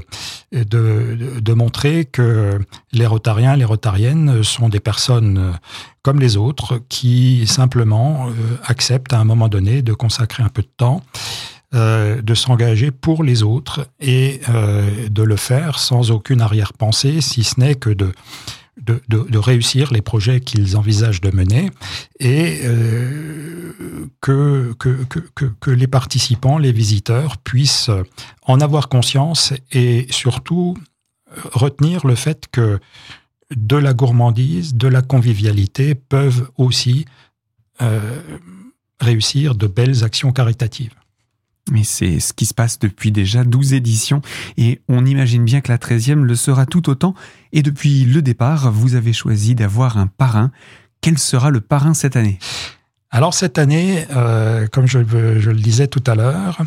de 0.51 1.39
de 1.39 1.53
montrer 1.53 2.05
que 2.05 2.59
les 2.91 3.05
Rotariens, 3.05 3.55
les 3.55 3.65
Rotariennes 3.65 4.43
sont 4.43 4.69
des 4.69 4.79
personnes 4.79 5.57
comme 6.01 6.19
les 6.19 6.37
autres 6.37 6.81
qui 6.89 7.45
simplement 7.47 8.29
euh, 8.29 8.31
acceptent 8.65 9.13
à 9.13 9.19
un 9.19 9.25
moment 9.25 9.49
donné 9.49 9.81
de 9.81 9.93
consacrer 9.93 10.43
un 10.43 10.49
peu 10.49 10.61
de 10.61 10.71
temps 10.77 11.01
euh, 11.75 12.23
de 12.23 12.33
s'engager 12.33 12.89
pour 12.89 13.23
les 13.23 13.43
autres 13.43 13.87
et 13.99 14.41
euh, 14.49 15.07
de 15.07 15.21
le 15.21 15.35
faire 15.35 15.77
sans 15.77 16.09
aucune 16.09 16.41
arrière-pensée, 16.41 17.21
si 17.21 17.43
ce 17.43 17.59
n'est 17.59 17.75
que 17.75 17.91
de, 17.91 18.11
de, 18.79 19.37
réussir 19.37 19.93
les 19.93 20.01
projets 20.01 20.39
qu'ils 20.41 20.77
envisagent 20.77 21.21
de 21.21 21.29
mener 21.29 21.69
et 22.19 22.61
euh, 22.63 23.71
que, 24.19 24.73
que, 24.79 25.03
que, 25.35 25.45
que, 25.45 25.69
les 25.69 25.85
participants, 25.85 26.57
les 26.57 26.71
visiteurs 26.71 27.37
puissent 27.37 27.91
en 28.47 28.61
avoir 28.61 28.89
conscience 28.89 29.53
et 29.71 30.07
surtout 30.09 30.75
retenir 31.53 32.07
le 32.07 32.15
fait 32.15 32.47
que 32.51 32.79
de 33.55 33.77
la 33.77 33.93
gourmandise, 33.93 34.73
de 34.73 34.87
la 34.87 35.03
convivialité 35.03 35.93
peuvent 35.93 36.49
aussi 36.57 37.05
réussir 38.99 39.53
de 39.53 39.67
belles 39.67 40.03
actions 40.03 40.31
caritatives. 40.31 40.98
Mais 41.71 41.83
c'est 41.83 42.19
ce 42.19 42.33
qui 42.33 42.45
se 42.45 42.53
passe 42.53 42.79
depuis 42.79 43.11
déjà 43.11 43.43
12 43.43 43.73
éditions 43.73 44.21
et 44.57 44.81
on 44.87 45.05
imagine 45.05 45.43
bien 45.45 45.61
que 45.61 45.71
la 45.71 45.77
13e 45.77 46.21
le 46.21 46.35
sera 46.35 46.65
tout 46.65 46.89
autant. 46.89 47.13
Et 47.53 47.61
depuis 47.61 48.05
le 48.05 48.21
départ, 48.21 48.71
vous 48.71 48.95
avez 48.95 49.13
choisi 49.13 49.55
d'avoir 49.55 49.97
un 49.97 50.07
parrain. 50.07 50.51
Quel 51.01 51.17
sera 51.17 51.49
le 51.51 51.61
parrain 51.61 51.93
cette 51.93 52.15
année? 52.15 52.39
Alors 53.11 53.33
cette 53.33 53.57
année, 53.57 54.05
euh, 54.15 54.67
comme 54.67 54.85
je, 54.85 54.99
le 54.99 55.53
disais 55.53 55.87
tout 55.87 56.03
à 56.05 56.13
l'heure, 56.13 56.59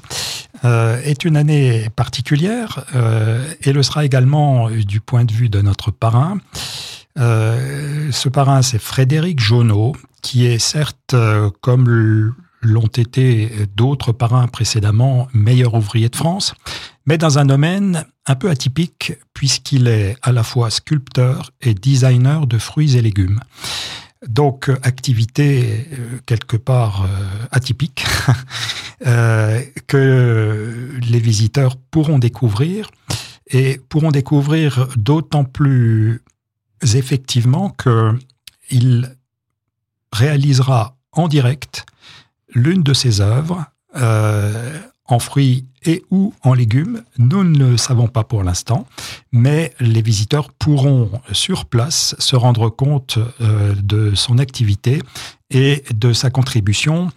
euh, 0.65 1.01
est 1.05 1.25
une 1.25 1.37
année 1.37 1.89
particulière 1.95 2.85
euh, 2.97 3.47
et 3.63 3.73
le 3.73 3.83
sera 3.85 4.05
également 4.05 4.69
du 4.69 5.01
point 5.01 5.25
de 5.25 5.33
vue 5.33 5.49
de 5.49 5.61
notre 5.61 5.93
parrain. 5.93 6.39
ce 7.17 8.29
parrain, 8.29 8.63
c'est 8.63 8.81
Frédéric 8.81 9.39
Jonot, 9.39 9.95
qui 10.21 10.47
est 10.47 10.59
certes, 10.59 11.15
comme 11.61 12.35
l'ont 12.62 12.87
été 12.87 13.50
d'autres 13.75 14.12
parrains 14.12 14.49
précédemment 14.49 15.28
meilleurs 15.33 15.75
ouvriers 15.75 16.09
de 16.09 16.16
France, 16.16 16.54
mais 17.07 17.19
dans 17.19 17.38
un 17.38 17.45
domaine 17.45 18.04
un 18.26 18.35
peu 18.35 18.50
atypique 18.50 19.14
puisqu'il 19.35 19.88
est 19.88 20.16
à 20.23 20.33
la 20.33 20.42
fois 20.42 20.71
sculpteur 20.71 21.50
et 21.61 21.75
designer 21.75 22.47
de 22.47 22.59
fruits 22.59 22.97
et 22.97 23.02
légumes. 23.02 23.40
Donc 24.26 24.69
activité 24.83 25.88
euh, 25.92 26.19
quelque 26.26 26.57
part 26.57 27.02
euh, 27.02 27.09
atypique 27.50 28.04
euh, 29.07 29.61
que 29.88 30.90
les 31.11 31.19
visiteurs 31.19 31.76
pourront 31.76 32.21
découvrir 32.21 32.90
et 33.49 33.81
pourront 33.88 34.12
découvrir 34.12 34.88
d'autant 34.97 35.45
plus 35.45 36.23
effectivement 36.83 37.71
qu'il 37.71 39.16
réalisera 40.12 40.97
en 41.11 41.26
direct 41.26 41.85
l'une 42.55 42.83
de 42.83 42.95
ses 42.95 43.21
œuvres 43.21 43.65
euh, 43.97 44.79
en 45.07 45.19
fruits 45.19 45.67
et 45.85 46.03
ou 46.11 46.33
en 46.43 46.55
légumes. 46.55 47.03
Nous 47.19 47.45
ne 47.45 47.77
savons 47.77 48.09
pas 48.09 48.25
pour 48.25 48.43
l'instant, 48.43 48.87
mais 49.33 49.73
les 49.81 50.01
visiteurs 50.01 50.51
pourront 50.53 51.11
sur 51.33 51.67
place 51.67 52.15
se 52.19 52.37
rendre 52.37 52.71
compte 52.71 53.19
euh, 53.41 53.75
de 53.83 54.15
son 54.15 54.39
activité 54.39 55.03
et 55.51 55.83
de 55.93 56.13
sa 56.13 56.31
contribution 56.31 57.11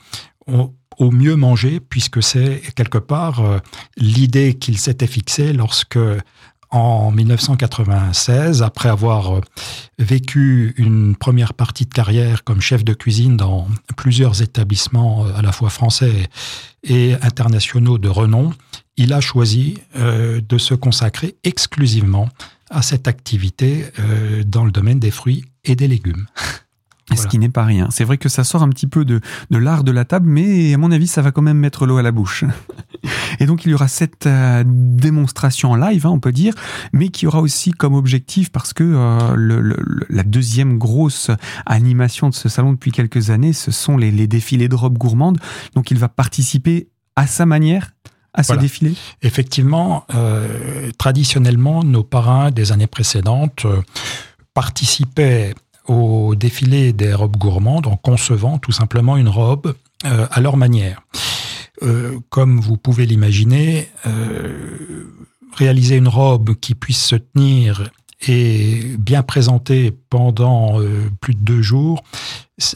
au, 0.48 1.12
mieux 1.12 1.36
manger, 1.36 1.80
puisque 1.80 2.24
c'est 2.24 2.62
quelque 2.75 2.98
part 2.98 3.42
euh, 3.42 3.60
l'idée 3.98 4.54
qu'il 4.54 4.77
s'était 4.77 5.08
fixée 5.08 5.54
lorsque 5.54 6.00
en 6.75 7.10
1996, 7.12 8.62
après 8.62 8.89
avoir 8.89 9.38
euh, 9.38 9.41
vécu 9.98 10.74
une 10.77 11.15
première 11.15 11.53
partie 11.53 11.86
de 11.86 11.94
carrière 11.94 12.44
comme 12.44 12.60
chef 12.60 12.84
de 12.84 12.94
cuisine 12.94 13.38
dans 13.38 13.67
plusieurs 13.96 14.41
établissements 14.41 15.25
euh, 15.25 15.36
à 15.36 15.41
la 15.41 15.53
fois 15.53 15.70
français 15.70 16.29
et 16.84 17.13
internationaux 17.22 17.98
de 17.98 18.10
renom, 18.10 18.51
il 18.98 19.13
a 19.13 19.22
choisi 19.22 19.77
euh, 19.96 20.41
de 20.41 20.58
se 20.58 20.74
consacrer 20.74 21.38
exclusivement 21.46 22.27
à 22.70 22.82
cette 22.82 23.08
activité 23.08 23.86
dans 24.48 24.65
le 24.65 24.72
domaine 24.72 25.00
des 25.00 25.12
fruits 25.12 25.46
et 25.65 25.75
des 25.75 25.88
légumes. 25.88 26.25
Ce 27.13 27.27
qui 27.27 27.38
n'est 27.38 27.50
pas 27.50 27.63
rien. 27.63 27.88
C'est 27.91 28.03
vrai 28.03 28.17
que 28.17 28.29
ça 28.29 28.43
sort 28.43 28.63
un 28.63 28.69
petit 28.69 28.88
peu 28.88 29.05
de, 29.05 29.21
de 29.51 29.57
l'art 29.57 29.83
de 29.83 29.91
la 29.91 30.05
table, 30.05 30.27
mais 30.27 30.74
à 30.74 30.77
mon 30.77 30.91
avis, 30.91 31.07
ça 31.07 31.21
va 31.21 31.31
quand 31.31 31.43
même 31.43 31.59
mettre 31.59 31.85
l'eau 31.85 31.97
à 31.97 32.01
la 32.01 32.12
bouche. 32.12 32.43
Et 33.39 33.45
donc 33.45 33.65
il 33.65 33.71
y 33.71 33.74
aura 33.75 33.88
cette 33.88 34.25
euh, 34.25 34.63
démonstration 34.65 35.71
en 35.71 35.75
live, 35.75 36.07
hein, 36.07 36.09
on 36.09 36.19
peut 36.19 36.31
dire, 36.31 36.55
mais 36.93 37.09
qui 37.09 37.27
aura 37.27 37.41
aussi 37.41 37.71
comme 37.71 37.93
objectif, 37.93 38.51
parce 38.51 38.74
que 38.74 38.83
le, 39.35 39.77
la 40.09 40.24
deuxième 40.24 40.77
grosse 40.77 41.29
animation 41.65 42.29
de 42.29 42.33
ce 42.33 42.50
salon 42.50 42.74
depuis 42.74 42.91
quelques 42.91 43.29
années, 43.29 43.53
ce 43.53 43.71
sont 43.71 43.97
les, 43.97 44.12
les 44.12 44.27
défilés 44.27 44.67
de 44.67 44.75
robes 44.75 44.97
gourmandes. 44.97 45.39
Donc 45.75 45.91
il 45.91 45.97
va 45.97 46.09
participer 46.09 46.89
à 47.15 47.27
sa 47.27 47.45
manière 47.45 47.91
à 48.35 48.43
ce 48.43 48.53
défilé 48.53 48.93
Effectivement, 49.21 50.05
euh, 50.13 50.91
traditionnellement, 50.97 51.83
nos 51.83 52.03
parrains 52.03 52.51
des 52.51 52.71
années 52.71 52.88
précédentes 52.88 53.65
euh, 53.65 53.81
participaient 54.53 55.55
au 55.88 56.36
défilé 56.36 56.94
des 56.94 57.13
robes 57.13 57.38
gourmandes 57.38 57.88
en 57.88 57.98
concevant 57.98 58.58
tout 58.58 58.72
simplement 58.72 59.18
une 59.18 59.30
robe 59.30 59.75
euh, 60.06 60.27
à 60.32 60.42
leur 60.42 60.58
manière. 60.58 61.01
comme 62.30 62.60
vous 62.60 62.77
pouvez 62.77 63.06
l'imaginer, 63.06 63.89
réaliser 65.58 65.98
une 65.98 66.08
robe 66.08 66.56
qui 66.56 66.74
puisse 66.74 67.04
se 67.04 67.18
tenir 67.18 67.89
et 68.27 68.96
bien 68.98 69.24
présentée 69.24 69.92
pendant 70.10 70.80
plus 71.20 71.36
de 71.36 71.42
deux 71.42 71.62
jours 71.62 72.01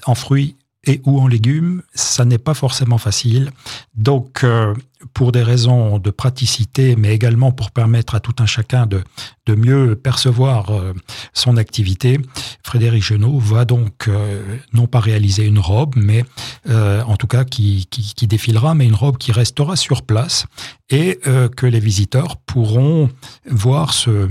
en 0.06 0.16
fruits 0.16 0.58
et 0.86 1.02
ou 1.06 1.20
en 1.20 1.28
légumes, 1.28 1.82
ça 1.94 2.26
n'est 2.26 2.38
pas 2.38 2.54
forcément 2.54 2.98
facile. 2.98 3.52
Donc, 3.96 4.44
euh, 4.44 4.74
pour 5.14 5.32
des 5.32 5.44
raisons 5.44 5.98
de 6.00 6.10
praticité, 6.10 6.96
mais 6.96 7.14
également 7.14 7.52
pour 7.52 7.72
permettre 7.72 8.16
à 8.16 8.20
tout 8.20 8.36
un 8.40 8.46
chacun 8.46 8.86
de, 8.86 9.04
de 9.46 9.56
mieux 9.56 9.96
percevoir 9.96 10.72
euh, 10.72 10.94
son 11.34 11.58
activité, 11.58 12.20
Frédéric 12.64 13.04
Genot 13.04 13.40
va 13.40 13.66
donc 13.66 14.08
euh, 14.08 14.58
non 14.74 14.88
pas 14.88 15.00
réaliser 15.00 15.46
une 15.46 15.60
robe, 15.60 15.96
mais 15.96 16.24
en 16.68 17.16
tout 17.18 17.28
cas 17.28 17.44
qui, 17.44 17.88
défilera, 18.22 18.76
mais 18.76 18.86
une 18.86 18.96
robe 18.96 19.18
qui 19.18 19.32
restera 19.32 19.76
sur 19.76 20.04
place 20.04 20.46
et 20.90 21.20
que 21.56 21.66
les 21.66 21.80
visiteurs 21.80 22.38
pourront 22.38 23.10
voir 23.50 23.94
se, 23.94 24.30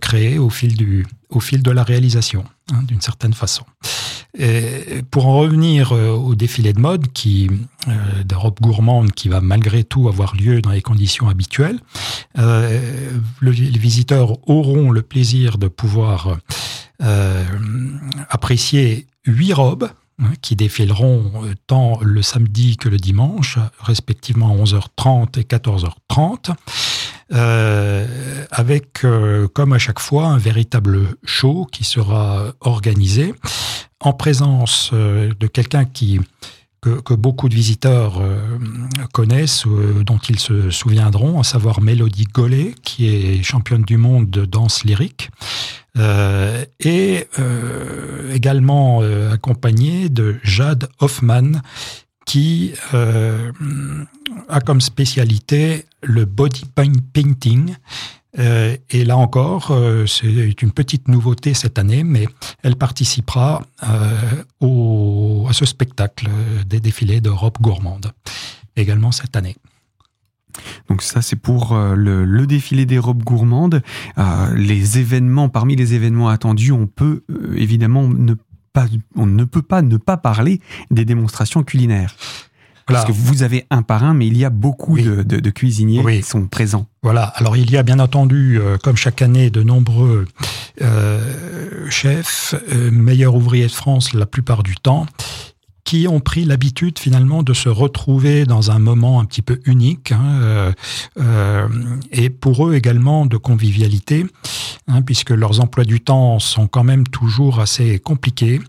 créer 0.00 0.38
au 0.38 0.50
fil, 0.50 1.04
au 1.28 1.40
fil 1.40 1.62
de 1.62 1.70
la 1.70 1.84
réalisation, 1.84 2.44
hein, 2.72 2.82
d'une 2.82 3.00
certaine 3.00 3.34
façon. 3.34 3.64
Et 4.38 5.02
pour 5.10 5.26
en 5.26 5.38
revenir 5.38 5.92
euh, 5.92 6.10
au 6.10 6.34
défilé 6.34 6.72
de 6.72 6.80
mode, 6.80 7.10
qui 7.12 7.50
euh, 7.88 8.22
de 8.24 8.34
robe 8.34 8.60
gourmande, 8.60 9.12
qui 9.12 9.28
va 9.28 9.40
malgré 9.40 9.84
tout 9.84 10.08
avoir 10.08 10.36
lieu 10.36 10.60
dans 10.60 10.70
les 10.70 10.82
conditions 10.82 11.28
habituelles, 11.28 11.80
euh, 12.38 13.10
les 13.40 13.52
visiteurs 13.52 14.36
auront 14.48 14.90
le 14.90 15.02
plaisir 15.02 15.58
de 15.58 15.68
pouvoir 15.68 16.38
euh, 17.00 17.44
apprécier 18.28 19.06
huit 19.24 19.52
robes 19.52 19.88
hein, 20.20 20.32
qui 20.42 20.56
défileront 20.56 21.44
euh, 21.44 21.54
tant 21.68 22.00
le 22.02 22.22
samedi 22.22 22.76
que 22.76 22.88
le 22.88 22.96
dimanche, 22.96 23.58
respectivement 23.78 24.50
à 24.50 24.64
11h30 24.64 25.38
et 25.38 25.44
14h30. 25.44 26.54
Euh, 27.32 28.06
avec, 28.50 29.04
euh, 29.04 29.48
comme 29.48 29.72
à 29.72 29.78
chaque 29.78 30.00
fois, 30.00 30.26
un 30.26 30.38
véritable 30.38 31.08
show 31.24 31.66
qui 31.70 31.84
sera 31.84 32.54
organisé 32.60 33.34
en 34.00 34.14
présence 34.14 34.90
euh, 34.94 35.32
de 35.38 35.46
quelqu'un 35.46 35.84
qui 35.84 36.20
que, 36.80 37.14
beaucoup 37.14 37.48
de 37.48 37.56
visiteurs 37.56 38.22
connaissent, 39.12 39.64
dont 40.06 40.18
ils 40.28 40.38
se 40.38 40.70
souviendront, 40.70 41.40
à 41.40 41.42
savoir 41.42 41.80
Mélodie 41.80 42.24
Gollet, 42.32 42.72
qui 42.84 43.08
est 43.08 43.42
championne 43.42 43.82
du 43.82 43.96
monde 43.96 44.30
de 44.30 44.44
danse 44.44 44.84
lyrique, 44.84 45.30
et 46.78 47.26
également 48.32 49.02
accompagnée 49.32 50.08
de 50.08 50.36
Jade 50.44 50.88
Hoffman, 51.00 51.60
qui 52.28 52.74
euh, 52.92 53.50
a 54.50 54.60
comme 54.60 54.82
spécialité 54.82 55.86
le 56.02 56.26
body 56.26 56.66
painting. 57.14 57.74
Euh, 58.38 58.76
et 58.90 59.06
là 59.06 59.16
encore, 59.16 59.70
euh, 59.70 60.04
c'est 60.06 60.60
une 60.60 60.70
petite 60.70 61.08
nouveauté 61.08 61.54
cette 61.54 61.78
année, 61.78 62.04
mais 62.04 62.26
elle 62.62 62.76
participera 62.76 63.62
au, 64.60 65.46
à 65.48 65.54
ce 65.54 65.64
spectacle 65.64 66.28
des 66.66 66.80
défilés 66.80 67.22
d'Europe 67.22 67.56
gourmande 67.62 68.12
également 68.76 69.10
cette 69.10 69.34
année. 69.34 69.56
Donc 70.88 71.02
ça, 71.02 71.22
c'est 71.22 71.36
pour 71.36 71.76
le, 71.76 72.24
le, 72.24 72.46
défilé 72.46 72.84
des 72.84 72.98
robes 72.98 73.22
gourmandes. 73.22 73.80
les 74.54 74.98
événements, 74.98 75.48
parmi 75.48 75.76
les 75.76 75.94
événements 75.94 76.28
attendus, 76.28 76.72
on 76.72 76.86
peut 76.86 77.22
évidemment 77.54 78.08
ne 78.08 78.34
on 79.16 79.26
ne 79.26 79.44
peut 79.44 79.62
pas 79.62 79.82
ne 79.82 79.96
pas 79.96 80.16
parler 80.16 80.60
des 80.90 81.04
démonstrations 81.04 81.62
culinaires. 81.62 82.14
Parce 82.94 83.04
que 83.04 83.12
vous 83.12 83.42
avez 83.42 83.66
un 83.70 83.82
par 83.82 84.04
un, 84.04 84.14
mais 84.14 84.26
il 84.26 84.36
y 84.36 84.44
a 84.44 84.50
beaucoup 84.50 84.98
de, 84.98 85.50
cuisiniers 85.50 86.02
qui 86.04 86.22
sont 86.22 86.46
présents. 86.46 86.86
Voilà. 87.02 87.24
Alors 87.36 87.56
il 87.56 87.70
y 87.70 87.76
a 87.76 87.82
bien 87.82 88.00
entendu, 88.00 88.58
euh, 88.58 88.76
comme 88.82 88.96
chaque 88.96 89.22
année, 89.22 89.50
de 89.50 89.62
nombreux 89.62 90.26
euh, 90.82 91.20
chefs, 91.90 92.54
euh, 92.72 92.90
meilleurs 92.90 93.34
ouvriers 93.34 93.66
de 93.66 93.72
France 93.72 94.14
la 94.14 94.26
plupart 94.26 94.62
du 94.62 94.74
temps 94.74 95.06
qui 95.88 96.06
ont 96.06 96.20
pris 96.20 96.44
l'habitude 96.44 96.98
finalement 96.98 97.42
de 97.42 97.54
se 97.54 97.70
retrouver 97.70 98.44
dans 98.44 98.70
un 98.70 98.78
moment 98.78 99.20
un 99.20 99.24
petit 99.24 99.40
peu 99.40 99.58
unique 99.64 100.12
hein, 100.12 100.38
euh, 100.42 100.72
euh, 101.18 101.66
et 102.12 102.28
pour 102.28 102.68
eux 102.68 102.74
également 102.74 103.24
de 103.24 103.38
convivialité, 103.38 104.26
hein, 104.86 105.00
puisque 105.00 105.30
leurs 105.30 105.60
emplois 105.60 105.84
du 105.84 106.02
temps 106.02 106.40
sont 106.40 106.66
quand 106.66 106.84
même 106.84 107.06
toujours 107.06 107.58
assez 107.58 107.98
compliqués. 108.00 108.60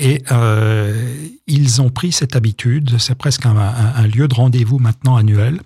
Et 0.00 0.24
euh, 0.32 1.28
ils 1.46 1.80
ont 1.80 1.90
pris 1.90 2.10
cette 2.10 2.34
habitude, 2.34 2.98
c'est 2.98 3.14
presque 3.14 3.46
un, 3.46 4.06
lieu 4.08 4.26
de 4.26 4.34
rendez-vous 4.34 4.80
maintenant 4.80 5.14
annuel, 5.14 5.60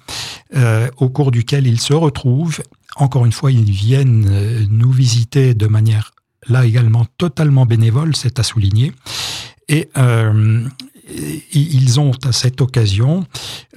au 0.98 1.08
cours 1.08 1.30
duquel 1.30 1.66
ils 1.66 1.80
se 1.80 1.94
retrouvent. 1.94 2.60
Encore 2.96 3.24
une 3.24 3.32
fois, 3.32 3.50
ils 3.50 3.70
viennent 3.70 4.66
nous 4.68 4.92
visiter 4.92 5.54
de 5.54 5.66
manière 5.66 6.12
là 6.46 6.66
également 6.66 7.06
totalement 7.16 7.64
bénévole, 7.64 8.14
c'est 8.14 8.38
à 8.38 8.42
souligner. 8.42 8.92
Et 9.70 9.88
euh, 9.96 10.66
ils 11.52 12.00
ont 12.00 12.12
à 12.24 12.32
cette 12.32 12.60
occasion 12.60 13.24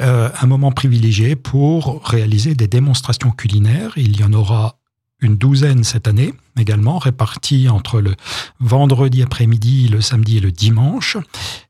euh, 0.01 0.29
un 0.41 0.47
moment 0.47 0.71
privilégié 0.71 1.35
pour 1.35 2.03
réaliser 2.03 2.55
des 2.55 2.67
démonstrations 2.67 3.29
culinaires. 3.31 3.93
Il 3.95 4.19
y 4.19 4.23
en 4.23 4.33
aura 4.33 4.79
une 5.21 5.37
douzaine 5.37 5.83
cette 5.83 6.07
année 6.07 6.33
également, 6.59 6.97
réparties 6.97 7.69
entre 7.69 8.01
le 8.01 8.15
vendredi 8.59 9.23
après-midi, 9.23 9.87
le 9.87 10.01
samedi 10.01 10.37
et 10.37 10.41
le 10.41 10.51
dimanche, 10.51 11.17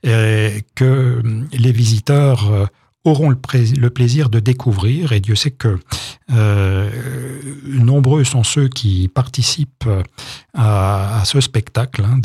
que 0.01 1.21
les 1.51 1.71
visiteurs 1.71 2.51
euh, 2.51 2.65
auront 3.05 3.29
le, 3.29 3.89
plaisir 3.89 4.29
de 4.29 4.39
découvrir, 4.39 5.11
et 5.11 5.19
Dieu 5.19 5.35
sait 5.35 5.51
que 5.51 5.77
euh, 6.31 6.89
nombreux 7.65 8.23
sont 8.23 8.43
ceux 8.43 8.69
qui 8.69 9.09
participent 9.13 9.89
à, 10.53 11.21
ce 11.25 11.41
spectacle 11.41 12.03
hein, 12.03 12.19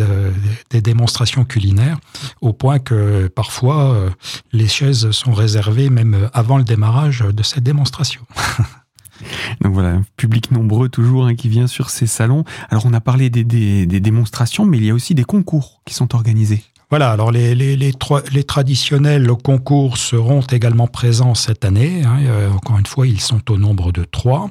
des 0.71 0.81
démonstrations 0.81 1.45
culinaires, 1.45 1.99
au 2.41 2.53
point 2.53 2.79
que 2.79 3.27
parfois 3.27 3.93
euh, 3.93 4.11
les 4.53 4.69
chaises 4.69 5.11
sont 5.11 5.33
réservées 5.33 5.91
même 5.91 6.31
avant 6.33 6.59
le 6.59 6.65
démarrage 6.65 7.21
de 7.21 7.43
cette 7.43 7.65
démonstration. 7.65 8.23
Donc 9.61 9.73
voilà, 9.73 9.89
un 9.91 10.05
public 10.17 10.53
nombreux 10.53 10.89
toujours 10.89 11.27
hein, 11.27 11.35
qui 11.35 11.49
vient 11.49 11.67
sur 11.67 11.91
ces 11.91 12.07
salons. 12.07 12.45
Alors 12.71 12.87
on 12.87 12.93
a 12.93 13.01
parlé 13.01 13.31
des 13.31 13.45
démonstrations, 13.87 14.65
mais 14.65 14.77
il 14.77 14.85
y 14.85 14.91
a 14.91 14.95
aussi 14.95 15.17
des 15.17 15.25
concours 15.25 15.83
qui 15.85 15.95
sont 15.95 16.15
organisés. 16.15 16.63
Voilà, 16.91 17.11
alors 17.11 17.31
les, 17.31 17.55
les, 17.55 17.77
les, 17.77 17.93
les, 18.33 18.45
traditionnels 18.45 19.31
concours 19.45 19.99
seront 19.99 20.41
également 20.41 20.87
présents 20.87 21.35
cette 21.35 21.67
année. 21.67 22.03
Hein, 22.03 22.21
euh, 22.27 22.51
encore 22.51 22.79
une 22.79 22.87
fois, 22.87 23.07
ils 23.07 23.21
sont 23.21 23.51
au 23.51 23.59
nombre 23.59 23.93
de 23.93 24.05
trois. 24.05 24.51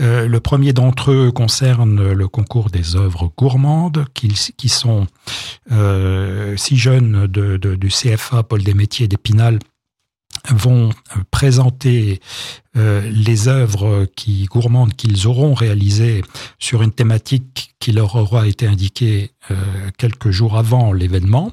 Euh, 0.00 0.26
le 0.26 0.40
premier 0.40 0.72
d'entre 0.72 1.10
eux 1.10 1.30
concerne 1.30 2.12
le 2.12 2.28
concours 2.28 2.70
des 2.70 2.96
œuvres 2.96 3.30
gourmandes, 3.36 4.06
qui, 4.14 4.68
sont 4.68 5.06
euh, 5.70 6.56
six 6.56 6.78
jeunes 6.78 7.26
de, 7.26 7.58
du 7.58 7.88
CFA 7.88 8.44
Paul 8.44 8.62
Desmétiers 8.62 9.06
d'Épinal 9.06 9.58
vont 10.50 10.90
euh, 10.90 11.20
présenter 11.30 12.20
euh, 12.76 13.08
les 13.10 13.48
œuvres 13.48 14.06
qui 14.16 14.44
gourmandes 14.44 14.94
qu'ils 14.94 15.26
auront 15.26 15.54
réalisées 15.54 16.22
sur 16.58 16.82
une 16.82 16.92
thématique 16.92 17.74
qui 17.80 17.92
leur 17.92 18.14
aura 18.16 18.46
été 18.46 18.66
indiquée 18.66 19.30
euh, 19.50 19.54
quelques 19.96 20.30
jours 20.30 20.56
avant 20.56 20.92
l'événement. 20.92 21.52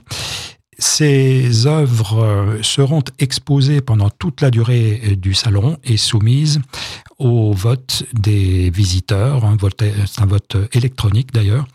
Ces 0.78 1.68
œuvres 1.68 2.60
seront 2.62 3.04
exposées 3.20 3.80
pendant 3.80 4.10
toute 4.10 4.42
la 4.42 4.52
durée 4.52 5.16
du 5.16 5.34
salon 5.34 5.78
et 5.86 5.96
soumises 5.96 6.60
au 7.18 7.54
vote 7.54 8.04
des 8.12 8.72
visiteurs, 8.72 9.40
vote, 9.56 9.84
un 10.18 10.26
vote 10.26 10.58
électronique 10.74 11.32
d'ailleurs, 11.32 11.66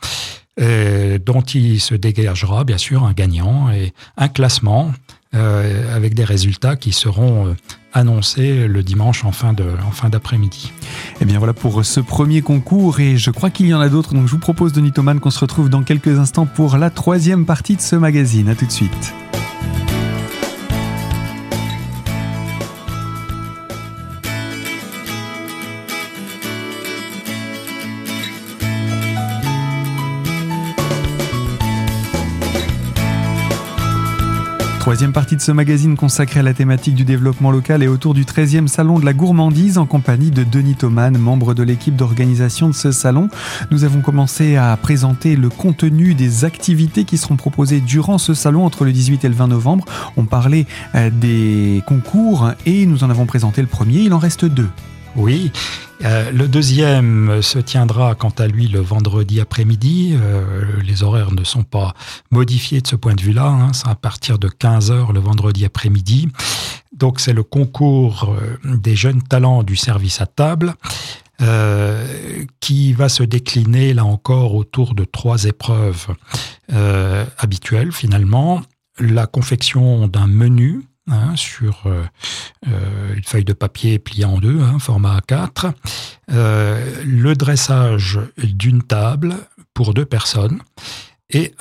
dont 0.59 1.40
il 1.40 1.80
se 1.80 1.94
dégagera 1.94 2.64
bien 2.64 2.76
sûr 2.76 3.04
un 3.04 3.14
gagnant 3.14 3.70
et 3.70 3.94
un 4.18 4.28
classement 4.28 4.92
euh, 5.35 5.95
avec 5.95 6.14
des 6.14 6.25
résultats 6.25 6.77
qui 6.77 6.93
seront 6.93 7.47
euh, 7.47 7.55
annoncés 7.93 8.66
le 8.66 8.83
dimanche 8.83 9.25
en 9.25 9.33
fin, 9.33 9.53
de, 9.53 9.64
en 9.64 10.09
d'après-midi. 10.09 10.73
Et 10.83 11.19
eh 11.21 11.25
bien 11.25 11.38
voilà 11.38 11.53
pour 11.53 11.85
ce 11.85 12.01
premier 12.01 12.43
concours 12.43 13.01
et 13.01 13.16
je 13.16 13.31
crois 13.31 13.51
qu'il 13.51 13.66
y 13.66 13.75
en 13.75 13.81
a 13.81 13.88
d'autres 13.88 14.14
donc 14.14 14.27
je 14.27 14.33
vous 14.33 14.38
propose 14.38 14.73
Denis 14.73 14.93
Thoman 14.93 15.21
qu'on 15.21 15.31
se 15.31 15.40
retrouve 15.40 15.69
dans 15.69 15.83
quelques 15.83 16.19
instants 16.19 16.47
pour 16.47 16.77
la 16.79 16.90
troisième 16.90 17.47
partie 17.47 17.77
de 17.77 17.81
ce 17.81 17.97
magazine. 17.97 18.49
A 18.49 18.55
tout 18.55 18.66
de 18.66 18.73
suite. 18.73 19.14
Troisième 34.90 35.12
partie 35.12 35.37
de 35.37 35.40
ce 35.40 35.53
magazine 35.53 35.96
consacré 35.96 36.40
à 36.40 36.42
la 36.42 36.53
thématique 36.53 36.96
du 36.96 37.05
développement 37.05 37.53
local 37.53 37.85
et 37.85 37.87
autour 37.87 38.12
du 38.12 38.24
13e 38.24 38.66
salon 38.66 38.98
de 38.98 39.05
la 39.05 39.12
gourmandise 39.12 39.79
en 39.79 39.87
compagnie 39.87 40.33
de 40.33 40.42
Denis 40.42 40.74
Thoman, 40.74 41.16
membre 41.16 41.55
de 41.55 41.62
l'équipe 41.62 41.94
d'organisation 41.94 42.66
de 42.66 42.74
ce 42.74 42.90
salon. 42.90 43.29
Nous 43.70 43.85
avons 43.85 44.00
commencé 44.00 44.57
à 44.57 44.76
présenter 44.76 45.37
le 45.37 45.48
contenu 45.48 46.14
des 46.14 46.44
activités 46.44 47.05
qui 47.05 47.18
seront 47.18 47.37
proposées 47.37 47.79
durant 47.81 48.18
ce 48.18 48.35
salon 48.35 48.66
entre 48.66 48.85
le 48.85 48.90
18 48.90 49.24
et 49.24 49.29
le 49.29 49.35
20 49.37 49.46
novembre. 49.46 49.85
On 50.16 50.24
parlait 50.24 50.66
euh, 50.96 51.09
des 51.09 51.85
concours 51.87 52.50
et 52.66 52.85
nous 52.85 53.05
en 53.05 53.11
avons 53.11 53.26
présenté 53.26 53.61
le 53.61 53.68
premier, 53.68 54.00
il 54.00 54.12
en 54.12 54.18
reste 54.18 54.44
deux. 54.44 54.70
Oui, 55.16 55.51
euh, 56.05 56.31
le 56.31 56.49
deuxième 56.49 57.42
se 57.42 57.59
tiendra 57.59 58.14
quant 58.14 58.33
à 58.38 58.46
lui 58.46 58.68
le 58.68 58.81
vendredi 58.81 59.40
après-midi. 59.40 60.14
Euh, 60.14 60.64
les 60.83 61.03
horaires 61.03 61.33
ne 61.33 61.44
sont 61.44 61.64
pas 61.64 61.94
modifiés 62.31 62.81
de 62.81 62.87
ce 62.87 62.96
point 62.96 63.14
de 63.14 63.20
vue-là. 63.20 63.46
Hein. 63.46 63.73
C'est 63.73 63.88
à 63.88 63.94
partir 63.94 64.38
de 64.38 64.49
15h 64.49 65.12
le 65.12 65.20
vendredi 65.20 65.64
après-midi. 65.64 66.29
Donc 66.96 67.20
c'est 67.20 67.33
le 67.33 67.42
concours 67.42 68.35
euh, 68.35 68.77
des 68.77 68.96
jeunes 68.96 69.23
talents 69.23 69.62
du 69.62 69.77
service 69.77 70.20
à 70.20 70.27
table. 70.27 70.75
qui 72.61 72.92
va 72.92 73.09
se 73.09 73.23
décliner 73.23 73.94
là 73.94 74.05
encore 74.05 74.55
autour 74.55 74.94
de 74.94 75.05
trois 75.05 75.44
épreuves 75.44 76.09
habituelles 77.38 77.92
finalement. 77.92 78.61
La 78.99 79.27
confection 79.27 80.07
d'un 80.07 80.27
menu 80.27 80.89
Hein, 81.11 81.35
sur 81.35 81.87
euh, 81.87 82.05
euh, 82.68 83.14
une 83.16 83.25
feuille 83.25 83.44
de 83.44 83.53
papier 83.53 83.99
pliée 83.99 84.25
en 84.25 84.38
deux, 84.38 84.61
hein, 84.61 84.79
format 84.79 85.18
A4, 85.18 85.73
euh, 86.31 87.03
le 87.05 87.35
dressage 87.35 88.20
d'une 88.38 88.83
table 88.85 89.35
pour 89.75 89.92
deux 89.92 90.05
personnes, 90.05 90.62
et 91.31 91.55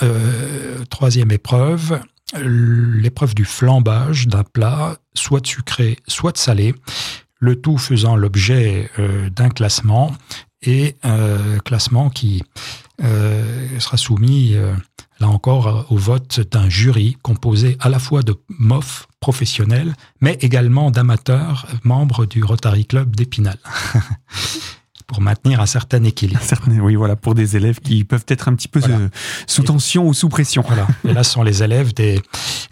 troisième 0.89 1.31
épreuve, 1.31 1.99
l'épreuve 2.35 3.35
du 3.35 3.45
flambage 3.45 4.27
d'un 4.27 4.43
plat, 4.43 4.97
soit 5.13 5.45
sucré, 5.45 5.97
soit 6.07 6.37
salé, 6.37 6.73
le 7.39 7.55
tout 7.55 7.77
faisant 7.77 8.15
l'objet 8.15 8.89
d'un 9.35 9.49
classement, 9.49 10.11
et 10.63 10.95
classement 11.65 12.09
qui 12.09 12.41
sera 12.99 13.97
soumis 13.97 14.55
là 15.19 15.27
encore, 15.27 15.85
au 15.89 15.97
vote 15.97 16.39
d'un 16.51 16.69
jury 16.69 17.17
composé 17.21 17.77
à 17.79 17.89
la 17.89 17.99
fois 17.99 18.23
de 18.23 18.35
MOF 18.49 19.07
professionnels, 19.19 19.93
mais 20.21 20.37
également 20.41 20.91
d'amateurs 20.91 21.67
membres 21.83 22.25
du 22.25 22.43
Rotary 22.43 22.85
Club 22.85 23.15
d'Épinal. 23.15 23.57
pour 25.09 25.21
maintenir 25.21 25.59
un 25.59 25.65
certain 25.65 26.03
équilibre. 26.03 26.39
oui, 26.83 26.93
voilà, 26.93 27.15
pour 27.15 27.33
des 27.33 27.57
élèves 27.57 27.79
qui 27.79 28.03
peuvent 28.03 28.25
être 28.27 28.47
un 28.47 28.53
petit 28.53 28.67
peu 28.67 28.79
euh, 28.87 29.09
sous 29.47 29.63
tension 29.63 30.07
ou 30.07 30.13
sous 30.13 30.29
pression. 30.29 30.63
Voilà. 30.65 30.87
Et 31.03 31.13
là, 31.13 31.23
ce 31.23 31.31
sont 31.31 31.41
les 31.41 31.63
élèves 31.63 31.95
des 31.95 32.21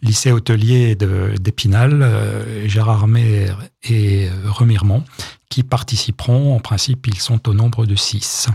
lycées 0.03 0.31
hôteliers 0.31 0.95
d'Épinal, 0.95 2.03
euh, 2.03 2.67
Gérard 2.67 2.97
Armé 2.99 3.47
et 3.83 4.29
euh, 4.29 4.51
Remiremont, 4.51 5.03
qui 5.49 5.63
participeront. 5.63 6.55
En 6.55 6.59
principe, 6.59 7.07
ils 7.07 7.19
sont 7.19 7.49
au 7.49 7.55
nombre 7.55 7.87
de 7.87 7.95
six. 7.95 8.47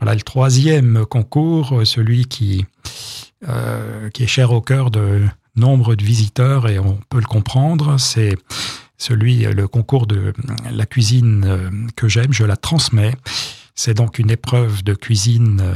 Voilà 0.00 0.14
le 0.14 0.22
troisième 0.22 1.04
concours, 1.06 1.82
celui 1.84 2.26
qui, 2.26 2.64
euh, 3.48 4.10
qui 4.10 4.22
est 4.22 4.28
cher 4.28 4.52
au 4.52 4.60
cœur 4.60 4.90
de 4.90 5.22
nombre 5.56 5.96
de 5.96 6.04
visiteurs 6.04 6.68
et 6.68 6.78
on 6.78 7.00
peut 7.08 7.18
le 7.18 7.26
comprendre, 7.26 7.98
c'est 7.98 8.36
celui, 8.96 9.38
le 9.42 9.66
concours 9.66 10.06
de 10.06 10.32
la 10.70 10.86
cuisine 10.86 11.44
euh, 11.46 11.70
que 11.96 12.08
j'aime, 12.08 12.32
je 12.32 12.44
la 12.44 12.56
transmets. 12.56 13.14
C'est 13.74 13.94
donc 13.94 14.18
une 14.18 14.30
épreuve 14.30 14.84
de 14.84 14.94
cuisine 14.94 15.60
euh, 15.62 15.74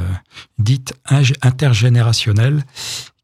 dite 0.59 0.95
intergénérationnelle 1.41 2.65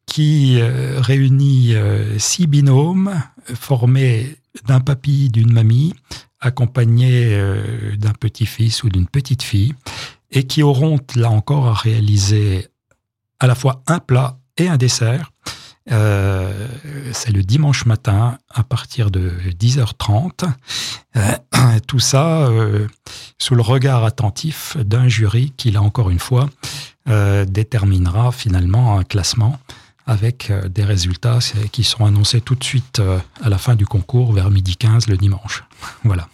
qui 0.06 0.58
réunit 0.62 1.74
six 2.16 2.46
binômes 2.46 3.12
formés 3.44 4.36
d'un 4.66 4.80
papy, 4.80 5.28
d'une 5.28 5.52
mamie, 5.52 5.92
accompagnés 6.40 7.38
d'un 7.98 8.14
petit-fils 8.14 8.82
ou 8.82 8.88
d'une 8.88 9.06
petite 9.06 9.42
fille 9.42 9.74
et 10.30 10.46
qui 10.46 10.62
auront 10.62 10.98
là 11.14 11.30
encore 11.30 11.68
à 11.68 11.74
réaliser 11.74 12.68
à 13.40 13.46
la 13.46 13.54
fois 13.54 13.82
un 13.86 13.98
plat 13.98 14.38
et 14.56 14.68
un 14.68 14.76
dessert. 14.76 15.30
Euh, 15.90 16.68
c'est 17.12 17.32
le 17.32 17.42
dimanche 17.42 17.86
matin 17.86 18.38
à 18.50 18.62
partir 18.62 19.10
de 19.10 19.32
10h30. 19.58 20.44
Euh, 21.16 21.78
tout 21.86 21.98
ça 21.98 22.46
euh, 22.48 22.86
sous 23.38 23.54
le 23.54 23.62
regard 23.62 24.04
attentif 24.04 24.76
d'un 24.76 25.08
jury 25.08 25.52
qui, 25.56 25.70
là 25.70 25.82
encore 25.82 26.10
une 26.10 26.18
fois, 26.18 26.48
déterminera 27.46 28.32
finalement 28.32 28.98
un 28.98 29.02
classement 29.02 29.58
avec 30.04 30.52
des 30.68 30.84
résultats 30.84 31.38
qui 31.72 31.82
seront 31.82 32.04
annoncés 32.04 32.42
tout 32.42 32.54
de 32.54 32.62
suite 32.62 33.00
à 33.42 33.48
la 33.48 33.56
fin 33.56 33.76
du 33.76 33.86
concours 33.86 34.34
vers 34.34 34.50
midi 34.50 34.76
15 34.76 35.06
le 35.06 35.16
dimanche. 35.16 35.64
Voilà. 36.04 36.28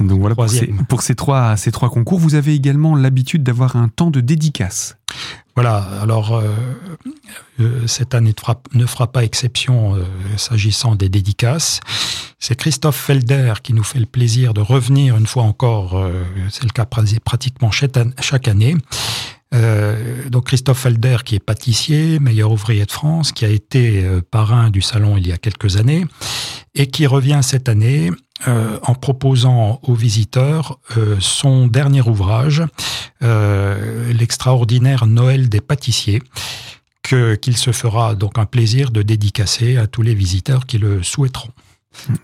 Donc 0.00 0.20
voilà, 0.20 0.34
pour, 0.34 1.02
ces, 1.02 1.14
trois, 1.14 1.56
ces 1.56 1.72
trois 1.72 1.90
concours, 1.90 2.18
vous 2.18 2.34
avez 2.34 2.54
également 2.54 2.96
l'habitude 2.96 3.42
d'avoir 3.42 3.76
un 3.76 3.88
temps 3.88 4.10
de 4.10 4.20
dédicace. 4.20 4.96
Voilà, 5.56 5.86
alors 6.00 6.36
euh, 6.36 6.48
euh, 7.60 7.86
cette 7.86 8.14
année 8.14 8.34
ne 8.72 8.86
fera, 8.86 9.12
pas 9.12 9.24
exception 9.24 9.96
euh, 9.96 10.04
s'agissant 10.36 10.94
des 10.94 11.08
dédicaces. 11.08 11.80
C'est 12.38 12.54
Christophe 12.54 12.96
Felder 12.96 13.54
qui 13.62 13.74
nous 13.74 13.82
fait 13.82 13.98
le 13.98 14.06
plaisir 14.06 14.54
de 14.54 14.60
revenir 14.60 15.16
une 15.16 15.26
fois 15.26 15.42
encore, 15.42 16.02
c'est 16.48 16.62
le 16.62 16.70
cas 16.70 16.86
pratiquement 16.86 17.70
chaque 17.70 18.48
année. 18.48 18.76
donc 20.30 20.46
Christophe 20.46 20.78
Felder 20.78 21.18
qui 21.22 21.34
est 21.34 21.44
pâtissier, 21.44 22.18
meilleur 22.18 22.50
ouvrier 22.50 22.86
de 22.86 22.90
France, 22.90 23.32
qui 23.32 23.44
a 23.44 23.50
été 23.50 24.02
parrain 24.30 24.70
du 24.70 24.80
salon 24.80 25.18
il 25.18 25.28
y 25.28 25.32
a 25.32 25.36
quelques 25.36 25.76
années 25.76 26.06
et 26.74 26.86
qui 26.86 27.06
revient 27.06 27.40
cette 27.42 27.68
année 27.68 28.10
euh, 28.48 28.78
en 28.84 28.94
proposant 28.94 29.80
aux 29.82 29.92
visiteurs 29.92 30.78
euh, 30.96 31.16
son 31.20 31.66
dernier 31.66 32.00
ouvrage, 32.00 32.62
euh, 33.22 34.12
l'extraordinaire 34.14 35.06
Noël 35.06 35.50
des 35.50 35.60
pâtissiers, 35.60 36.22
qu'il 37.02 37.56
se 37.56 37.72
fera 37.72 38.14
donc 38.14 38.38
un 38.38 38.46
plaisir 38.46 38.92
de 38.92 39.02
dédicacer 39.02 39.76
à 39.76 39.86
tous 39.86 40.00
les 40.00 40.14
visiteurs 40.14 40.64
qui 40.64 40.78
le 40.78 41.02
souhaiteront 41.02 41.50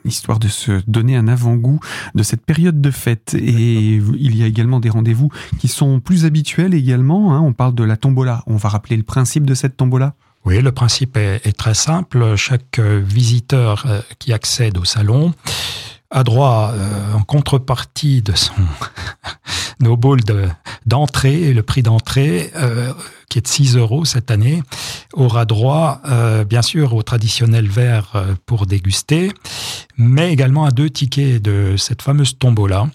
histoire 0.04 0.38
de 0.38 0.46
se 0.46 0.80
donner 0.86 1.16
un 1.16 1.26
avant-goût 1.26 1.80
de 2.14 2.22
cette 2.22 2.46
période 2.46 2.80
de 2.80 2.90
fête. 2.92 3.34
Et 3.34 3.96
il 3.96 4.36
y 4.36 4.44
a 4.44 4.46
également 4.46 4.78
des 4.78 4.90
rendez-vous 4.90 5.28
qui 5.58 5.66
sont 5.66 5.98
plus 5.98 6.24
habituels 6.24 6.72
également. 6.72 7.34
Hein. 7.34 7.40
On 7.40 7.52
parle 7.52 7.74
de 7.74 7.82
la 7.82 7.96
tombola. 7.96 8.44
On 8.46 8.56
va 8.56 8.68
rappeler 8.68 8.96
le 8.96 9.02
principe 9.02 9.44
de 9.44 9.54
cette 9.54 9.76
tombola? 9.76 10.14
Oui, 10.44 10.62
le 10.62 10.70
principe 10.70 11.16
est, 11.16 11.56
très 11.56 11.74
simple. 11.74 12.36
Chaque 12.36 12.78
visiteur 12.78 14.04
qui 14.20 14.32
accède 14.32 14.78
au 14.78 14.84
salon 14.84 15.34
a 16.10 16.24
droit, 16.24 16.72
euh, 16.74 17.14
en 17.14 17.22
contrepartie 17.22 18.22
de 18.22 18.32
son 18.34 18.54
nos 19.80 19.96
bowls 19.96 20.22
d'entrée, 20.86 21.52
le 21.52 21.62
prix 21.62 21.82
d'entrée, 21.82 22.50
qui 23.28 23.38
est 23.38 23.42
de 23.42 23.46
6 23.48 23.76
euros 23.76 24.06
cette 24.06 24.30
année, 24.30 24.62
aura 25.12 25.44
droit, 25.44 26.00
bien 26.48 26.62
sûr, 26.62 26.94
au 26.94 27.02
traditionnel 27.02 27.68
verre 27.68 28.24
pour 28.46 28.64
déguster, 28.64 29.30
mais 29.98 30.32
également 30.32 30.64
à 30.64 30.70
deux 30.70 30.88
tickets 30.88 31.42
de 31.42 31.74
cette 31.76 32.00
fameuse 32.00 32.38
tombola 32.38 32.86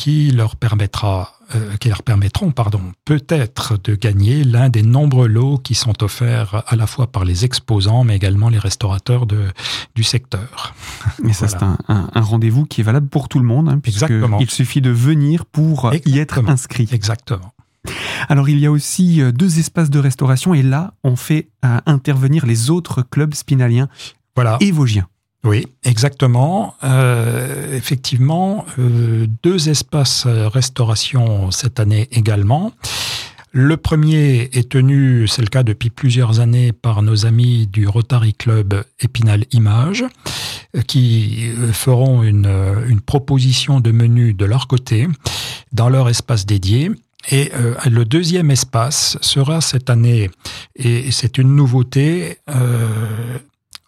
qui 0.00 0.30
leur 0.30 0.56
permettra 0.56 1.34
euh, 1.54 1.76
qui 1.76 1.90
leur 1.90 2.02
permettront, 2.02 2.52
pardon, 2.52 2.80
peut-être 3.04 3.76
de 3.84 3.94
gagner 3.94 4.44
l'un 4.44 4.70
des 4.70 4.80
nombreux 4.80 5.28
lots 5.28 5.58
qui 5.58 5.74
sont 5.74 6.02
offerts 6.02 6.62
à 6.66 6.74
la 6.74 6.86
fois 6.86 7.08
par 7.08 7.26
les 7.26 7.44
exposants, 7.44 8.02
mais 8.02 8.16
également 8.16 8.48
les 8.48 8.58
restaurateurs 8.58 9.26
de, 9.26 9.48
du 9.94 10.02
secteur. 10.02 10.74
Et 11.28 11.34
ça, 11.34 11.48
c'est 11.48 11.62
un, 11.62 11.76
un, 11.86 12.20
rendez-vous 12.22 12.64
qui 12.64 12.80
est 12.80 12.84
valable 12.84 13.08
pour 13.08 13.28
tout 13.28 13.40
le 13.40 13.44
monde, 13.44 13.68
hein, 13.68 13.78
Il 14.40 14.50
suffit 14.50 14.80
de 14.80 14.88
venir 14.88 15.44
pour 15.44 15.92
y 16.06 16.18
être 16.18 16.38
inscrit. 16.48 16.88
Exactement. 16.92 17.52
Alors 18.30 18.48
il 18.48 18.58
y 18.58 18.64
a 18.64 18.70
aussi 18.70 19.20
euh, 19.20 19.32
deux 19.32 19.58
espaces 19.58 19.90
de 19.90 19.98
restauration 19.98 20.54
et 20.54 20.62
là 20.62 20.94
on 21.04 21.16
fait 21.16 21.48
euh, 21.64 21.78
intervenir 21.84 22.46
les 22.46 22.70
autres 22.70 23.02
clubs 23.02 23.34
spinaliens 23.34 23.88
voilà. 24.34 24.56
et 24.60 24.70
vosgiens. 24.70 25.08
Oui, 25.44 25.66
exactement. 25.84 26.74
Euh, 26.84 27.74
effectivement, 27.74 28.66
euh, 28.78 29.26
deux 29.42 29.68
espaces 29.68 30.26
restauration 30.26 31.50
cette 31.50 31.80
année 31.80 32.08
également. 32.12 32.72
Le 33.52 33.76
premier 33.76 34.48
est 34.52 34.68
tenu, 34.68 35.26
c'est 35.26 35.42
le 35.42 35.48
cas 35.48 35.62
depuis 35.64 35.90
plusieurs 35.90 36.38
années, 36.38 36.72
par 36.72 37.02
nos 37.02 37.26
amis 37.26 37.66
du 37.66 37.88
Rotary 37.88 38.34
Club 38.34 38.84
Épinal 39.00 39.44
Image, 39.50 40.04
qui 40.86 41.50
feront 41.72 42.22
une, 42.22 42.48
une 42.86 43.00
proposition 43.00 43.80
de 43.80 43.90
menu 43.90 44.34
de 44.34 44.44
leur 44.44 44.68
côté 44.68 45.08
dans 45.72 45.88
leur 45.88 46.08
espace 46.08 46.46
dédié. 46.46 46.92
Et 47.30 47.52
euh, 47.54 47.74
le 47.88 48.04
deuxième 48.04 48.50
espace 48.50 49.18
sera 49.20 49.60
cette 49.60 49.90
année, 49.90 50.30
et 50.74 51.10
c'est 51.10 51.36
une 51.36 51.54
nouveauté, 51.54 52.38
euh, 52.48 53.38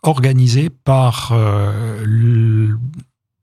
organisé 0.03 0.71
par 0.71 1.31
euh, 1.33 2.75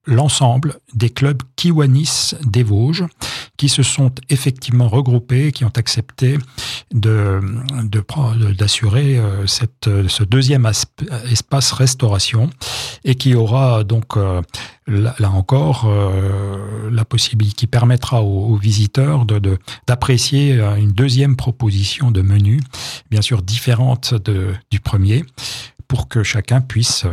l'ensemble 0.05 0.75
des 0.93 1.09
clubs 1.09 1.41
Kiwanis 1.55 2.35
des 2.43 2.63
Vosges, 2.63 3.05
qui 3.59 3.67
se 3.67 3.83
sont 3.83 4.11
effectivement 4.29 4.87
regroupés, 4.87 5.51
qui 5.51 5.65
ont 5.65 5.73
accepté 5.75 6.37
de 6.93 7.41
d'assurer 8.57 9.17
euh, 9.17 9.45
cette 9.47 9.89
ce 10.07 10.23
deuxième 10.23 10.65
espace 11.29 11.73
restauration 11.73 12.49
et 13.03 13.15
qui 13.15 13.35
aura 13.35 13.83
donc 13.83 14.15
euh, 14.15 14.41
là, 14.87 15.13
encore 15.33 15.87
euh, 15.87 16.89
la 16.89 17.03
possibilité 17.03 17.53
qui 17.53 17.67
permettra 17.67 18.23
aux, 18.23 18.55
visiteurs 18.55 19.25
de 19.25 19.57
d'apprécier 19.87 20.53
une 20.77 20.93
deuxième 20.93 21.35
proposition 21.35 22.11
de 22.11 22.21
menu, 22.21 22.61
bien 23.11 23.21
sûr 23.21 23.41
différente 23.41 24.13
de, 24.13 24.53
du 24.71 24.79
premier, 24.79 25.25
pour 25.89 26.07
que 26.07 26.23
chacun 26.23 26.61
puisse 26.61 27.05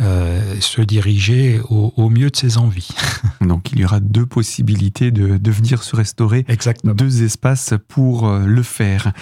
euh, 0.00 0.60
se 0.60 0.82
diriger 0.82 1.58
au, 1.70 2.10
mieux 2.10 2.28
de 2.28 2.36
ses 2.36 2.58
envies. 2.58 2.90
Donc 3.40 3.72
il 3.72 3.80
y 3.80 3.84
aura 3.84 3.98
deux 3.98 4.26
possibilités 4.26 5.10
de, 5.10 5.38
de 5.38 5.50
venir 5.50 5.82
se 5.82 5.96
restaurer, 5.96 6.44
Exactement. 6.48 6.92
deux 6.92 7.22
espaces 7.22 7.72
pour 7.88 8.28
euh, 8.28 8.44
le 8.44 8.62
faire. 8.62 9.12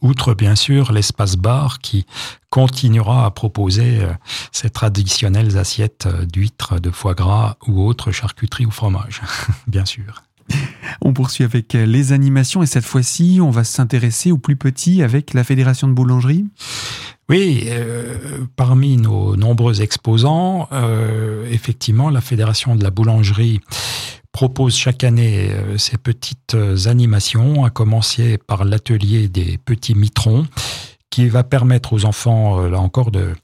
Outre, 0.00 0.34
bien 0.34 0.54
sûr 0.54 0.92
l'espace 0.92 1.36
bar 1.36 1.80
qui 1.80 2.06
continuera 2.50 3.26
à 3.26 3.30
proposer 3.32 4.00
euh, 4.00 4.12
ces 4.52 4.70
traditionnelles 4.70 5.58
assiettes 5.58 6.06
d'huîtres, 6.32 6.78
de 6.78 6.90
foie 6.90 7.14
gras 7.14 7.56
ou 7.66 7.82
autres 7.82 8.12
charcuteries 8.12 8.66
ou 8.66 8.70
fromage, 8.70 9.22
bien 9.66 9.84
sûr. 9.84 10.22
On 11.00 11.12
poursuit 11.12 11.44
avec 11.44 11.72
les 11.72 12.12
animations 12.12 12.62
et 12.62 12.66
cette 12.66 12.84
fois-ci, 12.84 13.40
on 13.42 13.50
va 13.50 13.64
s'intéresser 13.64 14.30
aux 14.32 14.38
plus 14.38 14.56
petits 14.56 15.02
avec 15.02 15.34
la 15.34 15.44
Fédération 15.44 15.88
de 15.88 15.92
boulangerie. 15.92 16.44
Oui, 17.28 17.64
euh, 17.68 18.44
parmi 18.56 18.96
nos 18.96 19.36
nombreux 19.36 19.80
exposants, 19.80 20.68
euh, 20.72 21.46
effectivement, 21.50 22.10
la 22.10 22.20
Fédération 22.20 22.76
de 22.76 22.84
la 22.84 22.90
boulangerie 22.90 23.60
propose 24.32 24.74
chaque 24.76 25.04
année 25.04 25.48
euh, 25.50 25.78
ces 25.78 25.98
petites 25.98 26.56
animations, 26.86 27.64
à 27.64 27.70
commencer 27.70 28.38
par 28.38 28.64
l'atelier 28.64 29.28
des 29.28 29.58
petits 29.64 29.94
mitrons, 29.94 30.46
qui 31.12 31.28
va 31.28 31.44
permettre 31.44 31.92
aux 31.92 32.04
enfants, 32.06 32.62
là 32.66 32.80
encore, 32.80 33.12
de, 33.12 33.34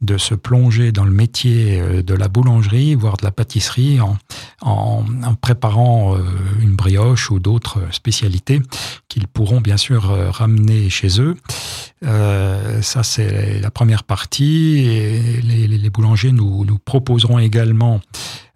de 0.00 0.18
se 0.18 0.34
plonger 0.34 0.90
dans 0.90 1.04
le 1.04 1.12
métier 1.12 2.02
de 2.02 2.14
la 2.14 2.26
boulangerie, 2.26 2.96
voire 2.96 3.16
de 3.18 3.24
la 3.24 3.30
pâtisserie, 3.30 4.00
en, 4.00 4.16
en, 4.62 5.04
préparant 5.40 6.16
une 6.60 6.74
brioche 6.74 7.30
ou 7.30 7.38
d'autres 7.38 7.80
spécialités 7.92 8.60
qu'ils 9.08 9.28
pourront 9.28 9.60
bien 9.60 9.76
sûr 9.76 10.04
ramener 10.32 10.90
chez 10.90 11.20
eux. 11.20 11.36
Euh, 12.04 12.82
ça, 12.82 13.02
c'est 13.02 13.60
la 13.60 13.70
première 13.70 14.04
partie. 14.04 14.78
Et 14.78 15.40
les, 15.42 15.90
boulangers 15.90 16.32
nous, 16.32 16.64
nous, 16.64 16.78
proposeront 16.78 17.38
également 17.38 18.00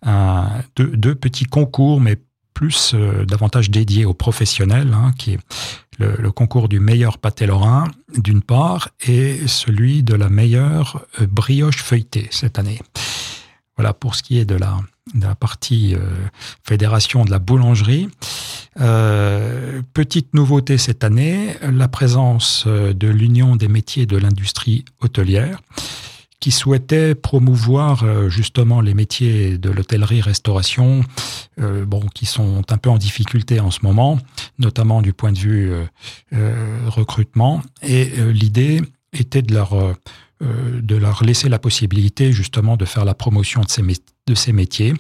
un, 0.03 0.49
deux, 0.77 1.14
petits 1.14 1.45
concours, 1.45 2.01
mais 2.01 2.16
plus 2.57 2.92
euh, 2.95 3.27
davantage 3.27 3.71
dédiés 3.71 4.07
aux 4.07 4.14
professionnels, 4.14 4.95
hein, 4.95 5.12
qui 5.19 5.33
est 5.33 5.38
le, 5.99 6.31
concours 6.33 6.71
du 6.71 6.81
meilleur 6.81 7.19
pâté 7.19 7.45
lorrain, 7.45 7.85
d'une 8.16 8.40
part, 8.40 8.88
et 9.07 9.47
celui 9.47 10.03
de 10.03 10.14
la 10.14 10.31
meilleure 10.31 11.05
euh, 11.21 11.27
brioche 11.27 11.83
feuilletée 11.83 12.29
cette 12.31 12.59
année. 12.59 12.81
Voilà 13.77 13.92
pour 13.92 14.14
ce 14.14 14.23
qui 14.23 14.38
est 14.38 14.47
de 14.47 14.57
la, 14.57 14.79
partie 15.35 15.95
fédération 16.64 17.27
de 17.27 17.31
la 17.31 17.38
boulangerie. 17.38 18.09
Euh, 18.81 19.83
petite 19.92 20.33
nouveauté 20.33 20.79
cette 20.79 21.05
année, 21.05 21.57
la 21.62 21.88
présence 21.88 22.64
euh, 22.66 22.95
de 22.95 23.09
l'Union 23.09 23.57
des 23.57 23.69
métiers 23.69 24.07
de 24.07 24.16
l'industrie 24.16 24.85
hôtelière 25.01 25.61
qui 26.40 26.51
souhaitait 26.51 27.14
promouvoir 27.14 28.05
euh, 28.05 28.29
justement 28.29 28.83
les 28.83 28.92
métiers 28.92 29.57
de 29.57 29.71
l'hôtellerie-restauration, 29.71 31.01
bon, 31.59 32.01
qui 32.14 32.27
sont 32.27 32.62
un 32.71 32.79
peu 32.79 32.90
en 32.90 32.99
difficulté 32.99 33.61
en 33.61 33.71
ce 33.71 33.81
moment, 33.83 34.19
notamment 34.59 35.03
du 35.03 35.12
point 35.12 35.33
de 35.33 35.38
vue 35.38 35.73
recrutement. 36.87 37.62
Et 37.83 38.05
l'idée 38.33 38.83
était 39.12 39.42
de 39.42 39.55
leur 39.55 39.95
de 40.40 40.97
leur 40.97 41.25
laisser 41.25 41.49
la 41.49 41.59
possibilité 41.59 42.31
justement 42.31 42.77
de 42.77 42.85
faire 42.85 43.07
la 43.07 43.14
promotion 43.14 43.62
de 43.62 43.71
ces, 43.71 43.83
de 43.83 44.35
ces 44.35 44.53
métiers. 44.53 44.92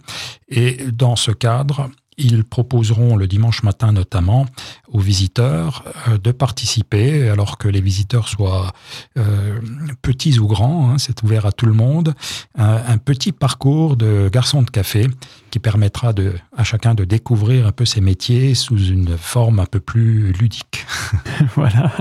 Et 0.48 0.78
dans 0.92 1.14
ce 1.14 1.30
cadre, 1.30 1.90
ils 2.18 2.44
proposeront 2.44 3.16
le 3.16 3.26
dimanche 3.26 3.62
matin 3.62 3.92
notamment 3.92 4.46
aux 4.88 5.00
visiteurs 5.00 5.84
euh, 6.08 6.18
de 6.18 6.32
participer, 6.32 7.28
alors 7.28 7.58
que 7.58 7.68
les 7.68 7.80
visiteurs 7.80 8.28
soient 8.28 8.72
euh, 9.18 9.60
petits 10.02 10.38
ou 10.38 10.46
grands, 10.46 10.90
hein, 10.90 10.98
c'est 10.98 11.22
ouvert 11.22 11.46
à 11.46 11.52
tout 11.52 11.66
le 11.66 11.72
monde, 11.72 12.14
un, 12.56 12.98
petit 12.98 13.32
parcours 13.32 13.96
de 13.96 14.28
garçon 14.32 14.62
de 14.62 14.70
café 14.70 15.06
qui 15.50 15.58
permettra 15.58 16.12
de, 16.12 16.32
à 16.56 16.64
chacun 16.64 16.94
de 16.94 17.04
découvrir 17.04 17.66
un 17.66 17.72
peu 17.72 17.84
ses 17.84 18.00
métiers 18.00 18.54
sous 18.54 18.78
une 18.78 19.16
forme 19.16 19.60
un 19.60 19.66
peu 19.66 19.80
plus 19.80 20.32
ludique. 20.32 20.86
voilà. 21.54 21.92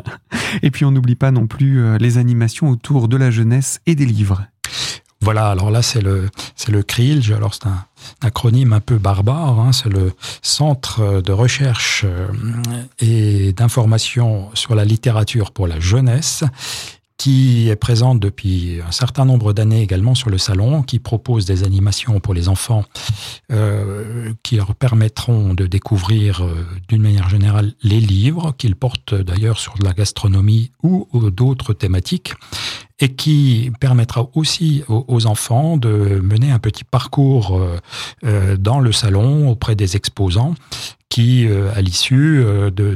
Et 0.61 0.71
puis 0.71 0.85
on 0.85 0.91
n'oublie 0.91 1.15
pas 1.15 1.31
non 1.31 1.47
plus 1.47 1.81
euh, 1.81 1.97
les 1.97 2.17
animations 2.17 2.69
autour 2.69 3.07
de 3.07 3.17
la 3.17 3.31
jeunesse 3.31 3.79
et 3.85 3.95
des 3.95 4.05
livres. 4.05 4.45
Voilà, 5.21 5.49
alors 5.49 5.71
là 5.71 5.81
c'est 5.81 6.01
le 6.01 6.29
c'est 6.55 6.71
le 6.71 6.83
CRILGE, 6.83 7.31
alors 7.31 7.53
c'est 7.53 7.65
un 7.65 7.85
acronyme 8.21 8.73
un 8.73 8.79
peu 8.79 8.97
barbare, 8.97 9.59
hein, 9.59 9.71
c'est 9.71 9.89
le 9.89 10.13
Centre 10.41 11.21
de 11.21 11.31
recherche 11.31 12.05
euh, 12.05 12.27
et 12.99 13.53
d'information 13.53 14.49
sur 14.53 14.75
la 14.75 14.85
littérature 14.85 15.51
pour 15.51 15.67
la 15.67 15.79
jeunesse 15.79 16.43
qui 17.17 17.69
est 17.69 17.75
présente 17.75 18.19
depuis 18.19 18.79
un 18.85 18.91
certain 18.91 19.25
nombre 19.25 19.53
d'années 19.53 19.81
également 19.81 20.15
sur 20.15 20.29
le 20.29 20.37
salon, 20.37 20.83
qui 20.83 20.99
propose 20.99 21.45
des 21.45 21.63
animations 21.63 22.19
pour 22.19 22.33
les 22.33 22.49
enfants 22.49 22.83
euh, 23.51 24.33
qui 24.43 24.57
leur 24.57 24.75
permettront 24.75 25.53
de 25.53 25.65
découvrir 25.65 26.43
euh, 26.43 26.67
d'une 26.89 27.01
manière 27.01 27.29
générale 27.29 27.73
les 27.83 27.99
livres, 27.99 28.53
qu'ils 28.57 28.75
portent 28.75 29.15
d'ailleurs 29.15 29.59
sur 29.59 29.75
la 29.81 29.93
gastronomie 29.93 30.71
ou 30.83 31.07
d'autres 31.31 31.73
thématiques 31.73 32.33
et 32.99 33.13
qui 33.13 33.71
permettra 33.79 34.29
aussi 34.35 34.83
aux, 34.87 35.25
enfants 35.25 35.77
de 35.77 36.21
mener 36.23 36.51
un 36.51 36.59
petit 36.59 36.85
parcours 36.85 37.57
euh, 37.57 37.77
euh, 38.23 38.57
dans 38.57 38.79
le 38.79 38.91
salon 38.91 39.49
auprès 39.49 39.75
des 39.75 39.95
exposants 39.95 40.55
qui, 41.09 41.45
euh, 41.47 41.71
à 41.75 41.81
l'issue 41.81 42.43
de, 42.71 42.95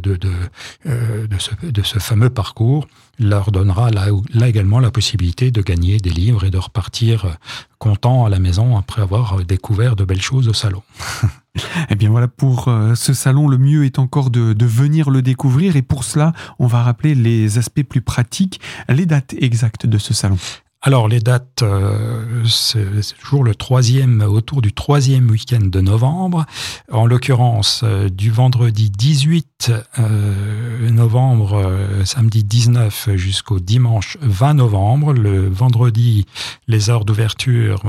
ce 1.83 1.99
fameux 1.99 2.29
parcours, 2.29 2.87
leur 3.19 3.51
donnera 3.51 3.91
là, 3.91 4.07
également 4.47 4.79
la 4.79 4.91
possibilité 4.91 5.51
de 5.51 5.61
gagner 5.61 5.97
des 5.97 6.09
livres 6.09 6.45
et 6.45 6.49
de 6.49 6.57
repartir 6.57 7.37
content 7.77 8.25
à 8.25 8.29
la 8.29 8.39
maison 8.39 8.77
après 8.77 9.01
avoir 9.01 9.43
découvert 9.43 9.95
de 9.95 10.03
belles 10.05 10.21
choses 10.21 10.47
au 10.47 10.53
salon. 10.53 10.83
Eh 11.89 11.95
bien 11.95 12.09
voilà, 12.09 12.27
pour 12.27 12.67
euh, 12.67 12.95
ce 12.95 13.13
salon, 13.13 13.47
le 13.47 13.57
mieux 13.57 13.83
est 13.83 13.99
encore 13.99 14.29
de, 14.29 14.55
venir 14.65 15.09
le 15.09 15.21
découvrir 15.21 15.75
et 15.75 15.81
pour 15.81 16.03
cela, 16.03 16.31
on 16.59 16.67
va 16.67 16.83
rappeler 16.83 17.15
les 17.15 17.57
aspects 17.57 17.83
plus 17.83 18.01
pratiques, 18.01 18.61
les 18.87 19.05
dates 19.05 19.33
exactes 19.33 19.85
de 19.85 19.97
ce 19.97 20.13
salon. 20.13 20.37
Alors 20.81 21.09
les 21.09 21.19
dates, 21.19 21.61
euh, 21.61 22.45
c'est 22.45 23.17
toujours 23.19 23.43
le 23.43 23.53
troisième, 23.53 24.21
autour 24.21 24.61
du 24.61 24.71
troisième 24.71 25.29
week-end 25.29 25.59
de 25.61 25.81
novembre. 25.81 26.45
En 26.89 27.05
l'occurrence, 27.05 27.81
euh, 27.83 28.07
du 28.07 28.31
vendredi 28.31 28.89
18 28.89 29.73
euh, 29.99 30.89
novembre, 30.89 31.69
samedi 32.05 32.45
19 32.45 33.09
jusqu'au 33.15 33.59
dimanche 33.59 34.17
20 34.21 34.53
novembre. 34.53 35.11
Le 35.11 35.49
vendredi, 35.49 36.25
les 36.69 36.89
heures 36.89 37.03
d'ouverture 37.03 37.83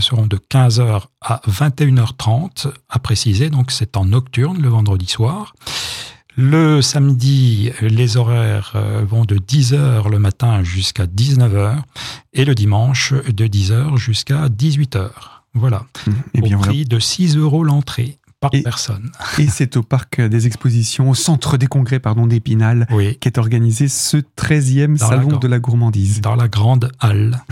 seront 0.00 0.26
de 0.26 0.36
15h 0.36 1.04
à 1.20 1.40
21h30, 1.48 2.72
à 2.88 2.98
préciser. 2.98 3.50
Donc 3.50 3.70
c'est 3.70 3.96
en 3.96 4.04
nocturne 4.04 4.60
le 4.60 4.68
vendredi 4.68 5.06
soir. 5.06 5.54
Le 6.40 6.82
samedi, 6.82 7.72
les 7.80 8.16
horaires 8.16 8.74
euh, 8.76 9.04
vont 9.04 9.24
de 9.24 9.38
10h 9.38 10.08
le 10.08 10.20
matin 10.20 10.62
jusqu'à 10.62 11.06
19h 11.06 11.78
et 12.32 12.44
le 12.44 12.54
dimanche 12.54 13.12
de 13.12 13.48
10h 13.48 13.96
jusqu'à 13.96 14.46
18h. 14.46 15.10
Voilà. 15.54 15.86
Et 16.06 16.10
eh 16.34 16.40
bien, 16.42 16.56
au 16.56 16.60
prix 16.60 16.84
de 16.84 17.00
6 17.00 17.36
euros 17.36 17.64
l'entrée 17.64 18.18
par 18.38 18.52
personne. 18.52 19.10
Et 19.38 19.48
c'est 19.48 19.76
au 19.76 19.82
parc 19.82 20.20
des 20.20 20.46
expositions, 20.46 21.10
au 21.10 21.14
centre 21.16 21.56
des 21.56 21.66
congrès 21.66 21.98
pardon 21.98 22.28
d'Épinal, 22.28 22.86
qui 23.20 23.28
est 23.28 23.38
organisé 23.38 23.88
ce 23.88 24.18
13e 24.18 24.96
salon 24.96 25.38
de 25.38 25.48
la 25.48 25.58
gourmandise. 25.58 26.20
Dans 26.20 26.36
la 26.36 26.46
grande 26.46 26.92
halle. 27.00 27.42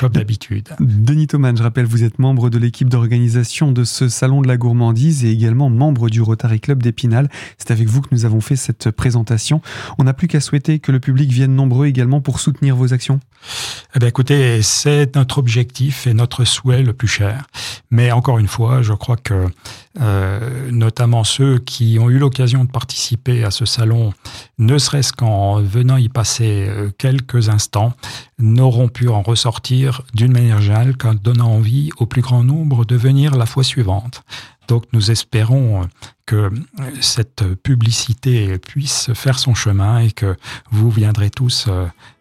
Comme 0.00 0.12
d'habitude. 0.12 0.68
Denis 0.80 1.26
Thoman, 1.26 1.56
je 1.56 1.62
rappelle, 1.62 1.84
vous 1.84 2.04
êtes 2.04 2.18
membre 2.18 2.50
de 2.50 2.58
l'équipe 2.58 2.88
d'organisation 2.88 3.72
de 3.72 3.84
ce 3.84 4.08
salon 4.08 4.42
de 4.42 4.48
la 4.48 4.56
gourmandise 4.56 5.24
et 5.24 5.30
également 5.30 5.70
membre 5.70 6.08
du 6.08 6.22
Rotary 6.22 6.60
Club 6.60 6.82
d'Épinal. 6.82 7.28
C'est 7.58 7.70
avec 7.70 7.88
vous 7.88 8.00
que 8.00 8.08
nous 8.12 8.24
avons 8.24 8.40
fait 8.40 8.56
cette 8.56 8.90
présentation. 8.90 9.60
On 9.98 10.04
n'a 10.04 10.14
plus 10.14 10.28
qu'à 10.28 10.40
souhaiter 10.40 10.78
que 10.78 10.92
le 10.92 11.00
public 11.00 11.30
vienne 11.30 11.54
nombreux 11.54 11.86
également 11.86 12.20
pour 12.20 12.40
soutenir 12.40 12.76
vos 12.76 12.92
actions. 12.92 13.20
Eh 13.94 13.98
bien, 13.98 14.08
écoutez, 14.08 14.62
c'est 14.62 15.16
notre 15.16 15.38
objectif 15.38 16.06
et 16.06 16.14
notre 16.14 16.44
souhait 16.44 16.82
le 16.82 16.92
plus 16.92 17.08
cher. 17.08 17.46
Mais 17.90 18.12
encore 18.12 18.38
une 18.38 18.48
fois, 18.48 18.82
je 18.82 18.92
crois 18.92 19.16
que 19.16 19.46
euh, 20.00 20.70
notamment 20.70 21.24
ceux 21.24 21.58
qui 21.58 21.98
ont 22.00 22.08
eu 22.10 22.18
l'occasion 22.18 22.64
de 22.64 22.70
participer 22.70 23.42
à 23.42 23.50
ce 23.50 23.64
salon, 23.64 24.12
ne 24.58 24.78
serait-ce 24.78 25.12
qu'en 25.12 25.60
venant 25.60 25.96
y 25.96 26.08
passer 26.08 26.66
euh, 26.68 26.90
quelques 26.96 27.48
instants, 27.48 27.94
n'auront 28.38 28.88
pu 28.88 29.08
en 29.08 29.22
ressortir 29.22 29.49
d'une 30.14 30.32
manière 30.32 30.60
générale 30.60 30.96
qu'en 30.96 31.14
donnant 31.14 31.50
envie 31.50 31.90
au 31.98 32.06
plus 32.06 32.22
grand 32.22 32.44
nombre 32.44 32.84
de 32.84 32.96
venir 32.96 33.36
la 33.36 33.46
fois 33.46 33.64
suivante. 33.64 34.22
Donc 34.68 34.84
nous 34.92 35.10
espérons 35.10 35.88
que 36.26 36.50
cette 37.00 37.44
publicité 37.62 38.58
puisse 38.58 39.12
faire 39.14 39.38
son 39.38 39.54
chemin 39.54 39.98
et 39.98 40.12
que 40.12 40.36
vous 40.70 40.90
viendrez 40.90 41.30
tous 41.30 41.68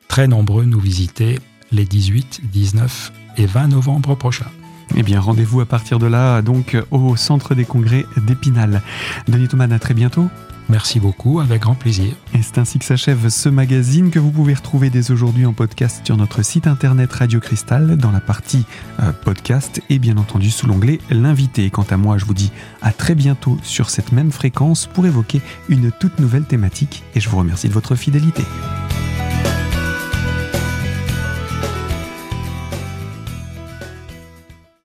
très 0.07 0.27
nombreux 0.27 0.65
nous 0.65 0.79
visiter 0.79 1.39
les 1.71 1.85
18, 1.85 2.41
19 2.51 3.11
et 3.37 3.45
20 3.45 3.67
novembre 3.67 4.15
prochains. 4.15 4.51
Eh 4.95 5.03
bien, 5.03 5.19
rendez-vous 5.19 5.61
à 5.61 5.65
partir 5.65 5.99
de 5.99 6.07
là, 6.07 6.41
donc, 6.41 6.75
au 6.89 7.15
Centre 7.15 7.53
des 7.53 7.65
Congrès 7.65 8.05
d'Épinal. 8.17 8.81
Denis 9.27 9.47
Thomas, 9.47 9.67
à 9.69 9.79
très 9.79 9.93
bientôt. 9.93 10.29
Merci 10.69 10.99
beaucoup, 10.99 11.39
avec 11.39 11.63
grand 11.63 11.73
plaisir. 11.73 12.13
Et 12.35 12.43
c'est 12.43 12.59
ainsi 12.59 12.77
que 12.77 12.85
s'achève 12.85 13.29
ce 13.29 13.49
magazine 13.49 14.11
que 14.11 14.19
vous 14.19 14.29
pouvez 14.29 14.53
retrouver 14.53 14.91
dès 14.91 15.09
aujourd'hui 15.09 15.47
en 15.47 15.53
podcast 15.53 16.01
sur 16.05 16.15
notre 16.15 16.43
site 16.43 16.67
internet 16.67 17.11
Radio 17.11 17.39
Cristal 17.39 17.97
dans 17.97 18.11
la 18.11 18.19
partie 18.19 18.65
euh, 18.99 19.11
podcast 19.11 19.81
et 19.89 19.97
bien 19.97 20.17
entendu 20.17 20.51
sous 20.51 20.67
l'onglet 20.67 20.99
l'invité. 21.09 21.71
Quant 21.71 21.85
à 21.89 21.97
moi, 21.97 22.19
je 22.19 22.25
vous 22.25 22.35
dis 22.35 22.51
à 22.83 22.91
très 22.91 23.15
bientôt 23.15 23.57
sur 23.63 23.89
cette 23.89 24.11
même 24.11 24.31
fréquence 24.31 24.85
pour 24.85 25.07
évoquer 25.07 25.41
une 25.69 25.91
toute 25.91 26.19
nouvelle 26.19 26.45
thématique 26.45 27.03
et 27.15 27.19
je 27.19 27.29
vous 27.29 27.37
remercie 27.37 27.67
de 27.67 27.73
votre 27.73 27.95
fidélité. 27.95 28.43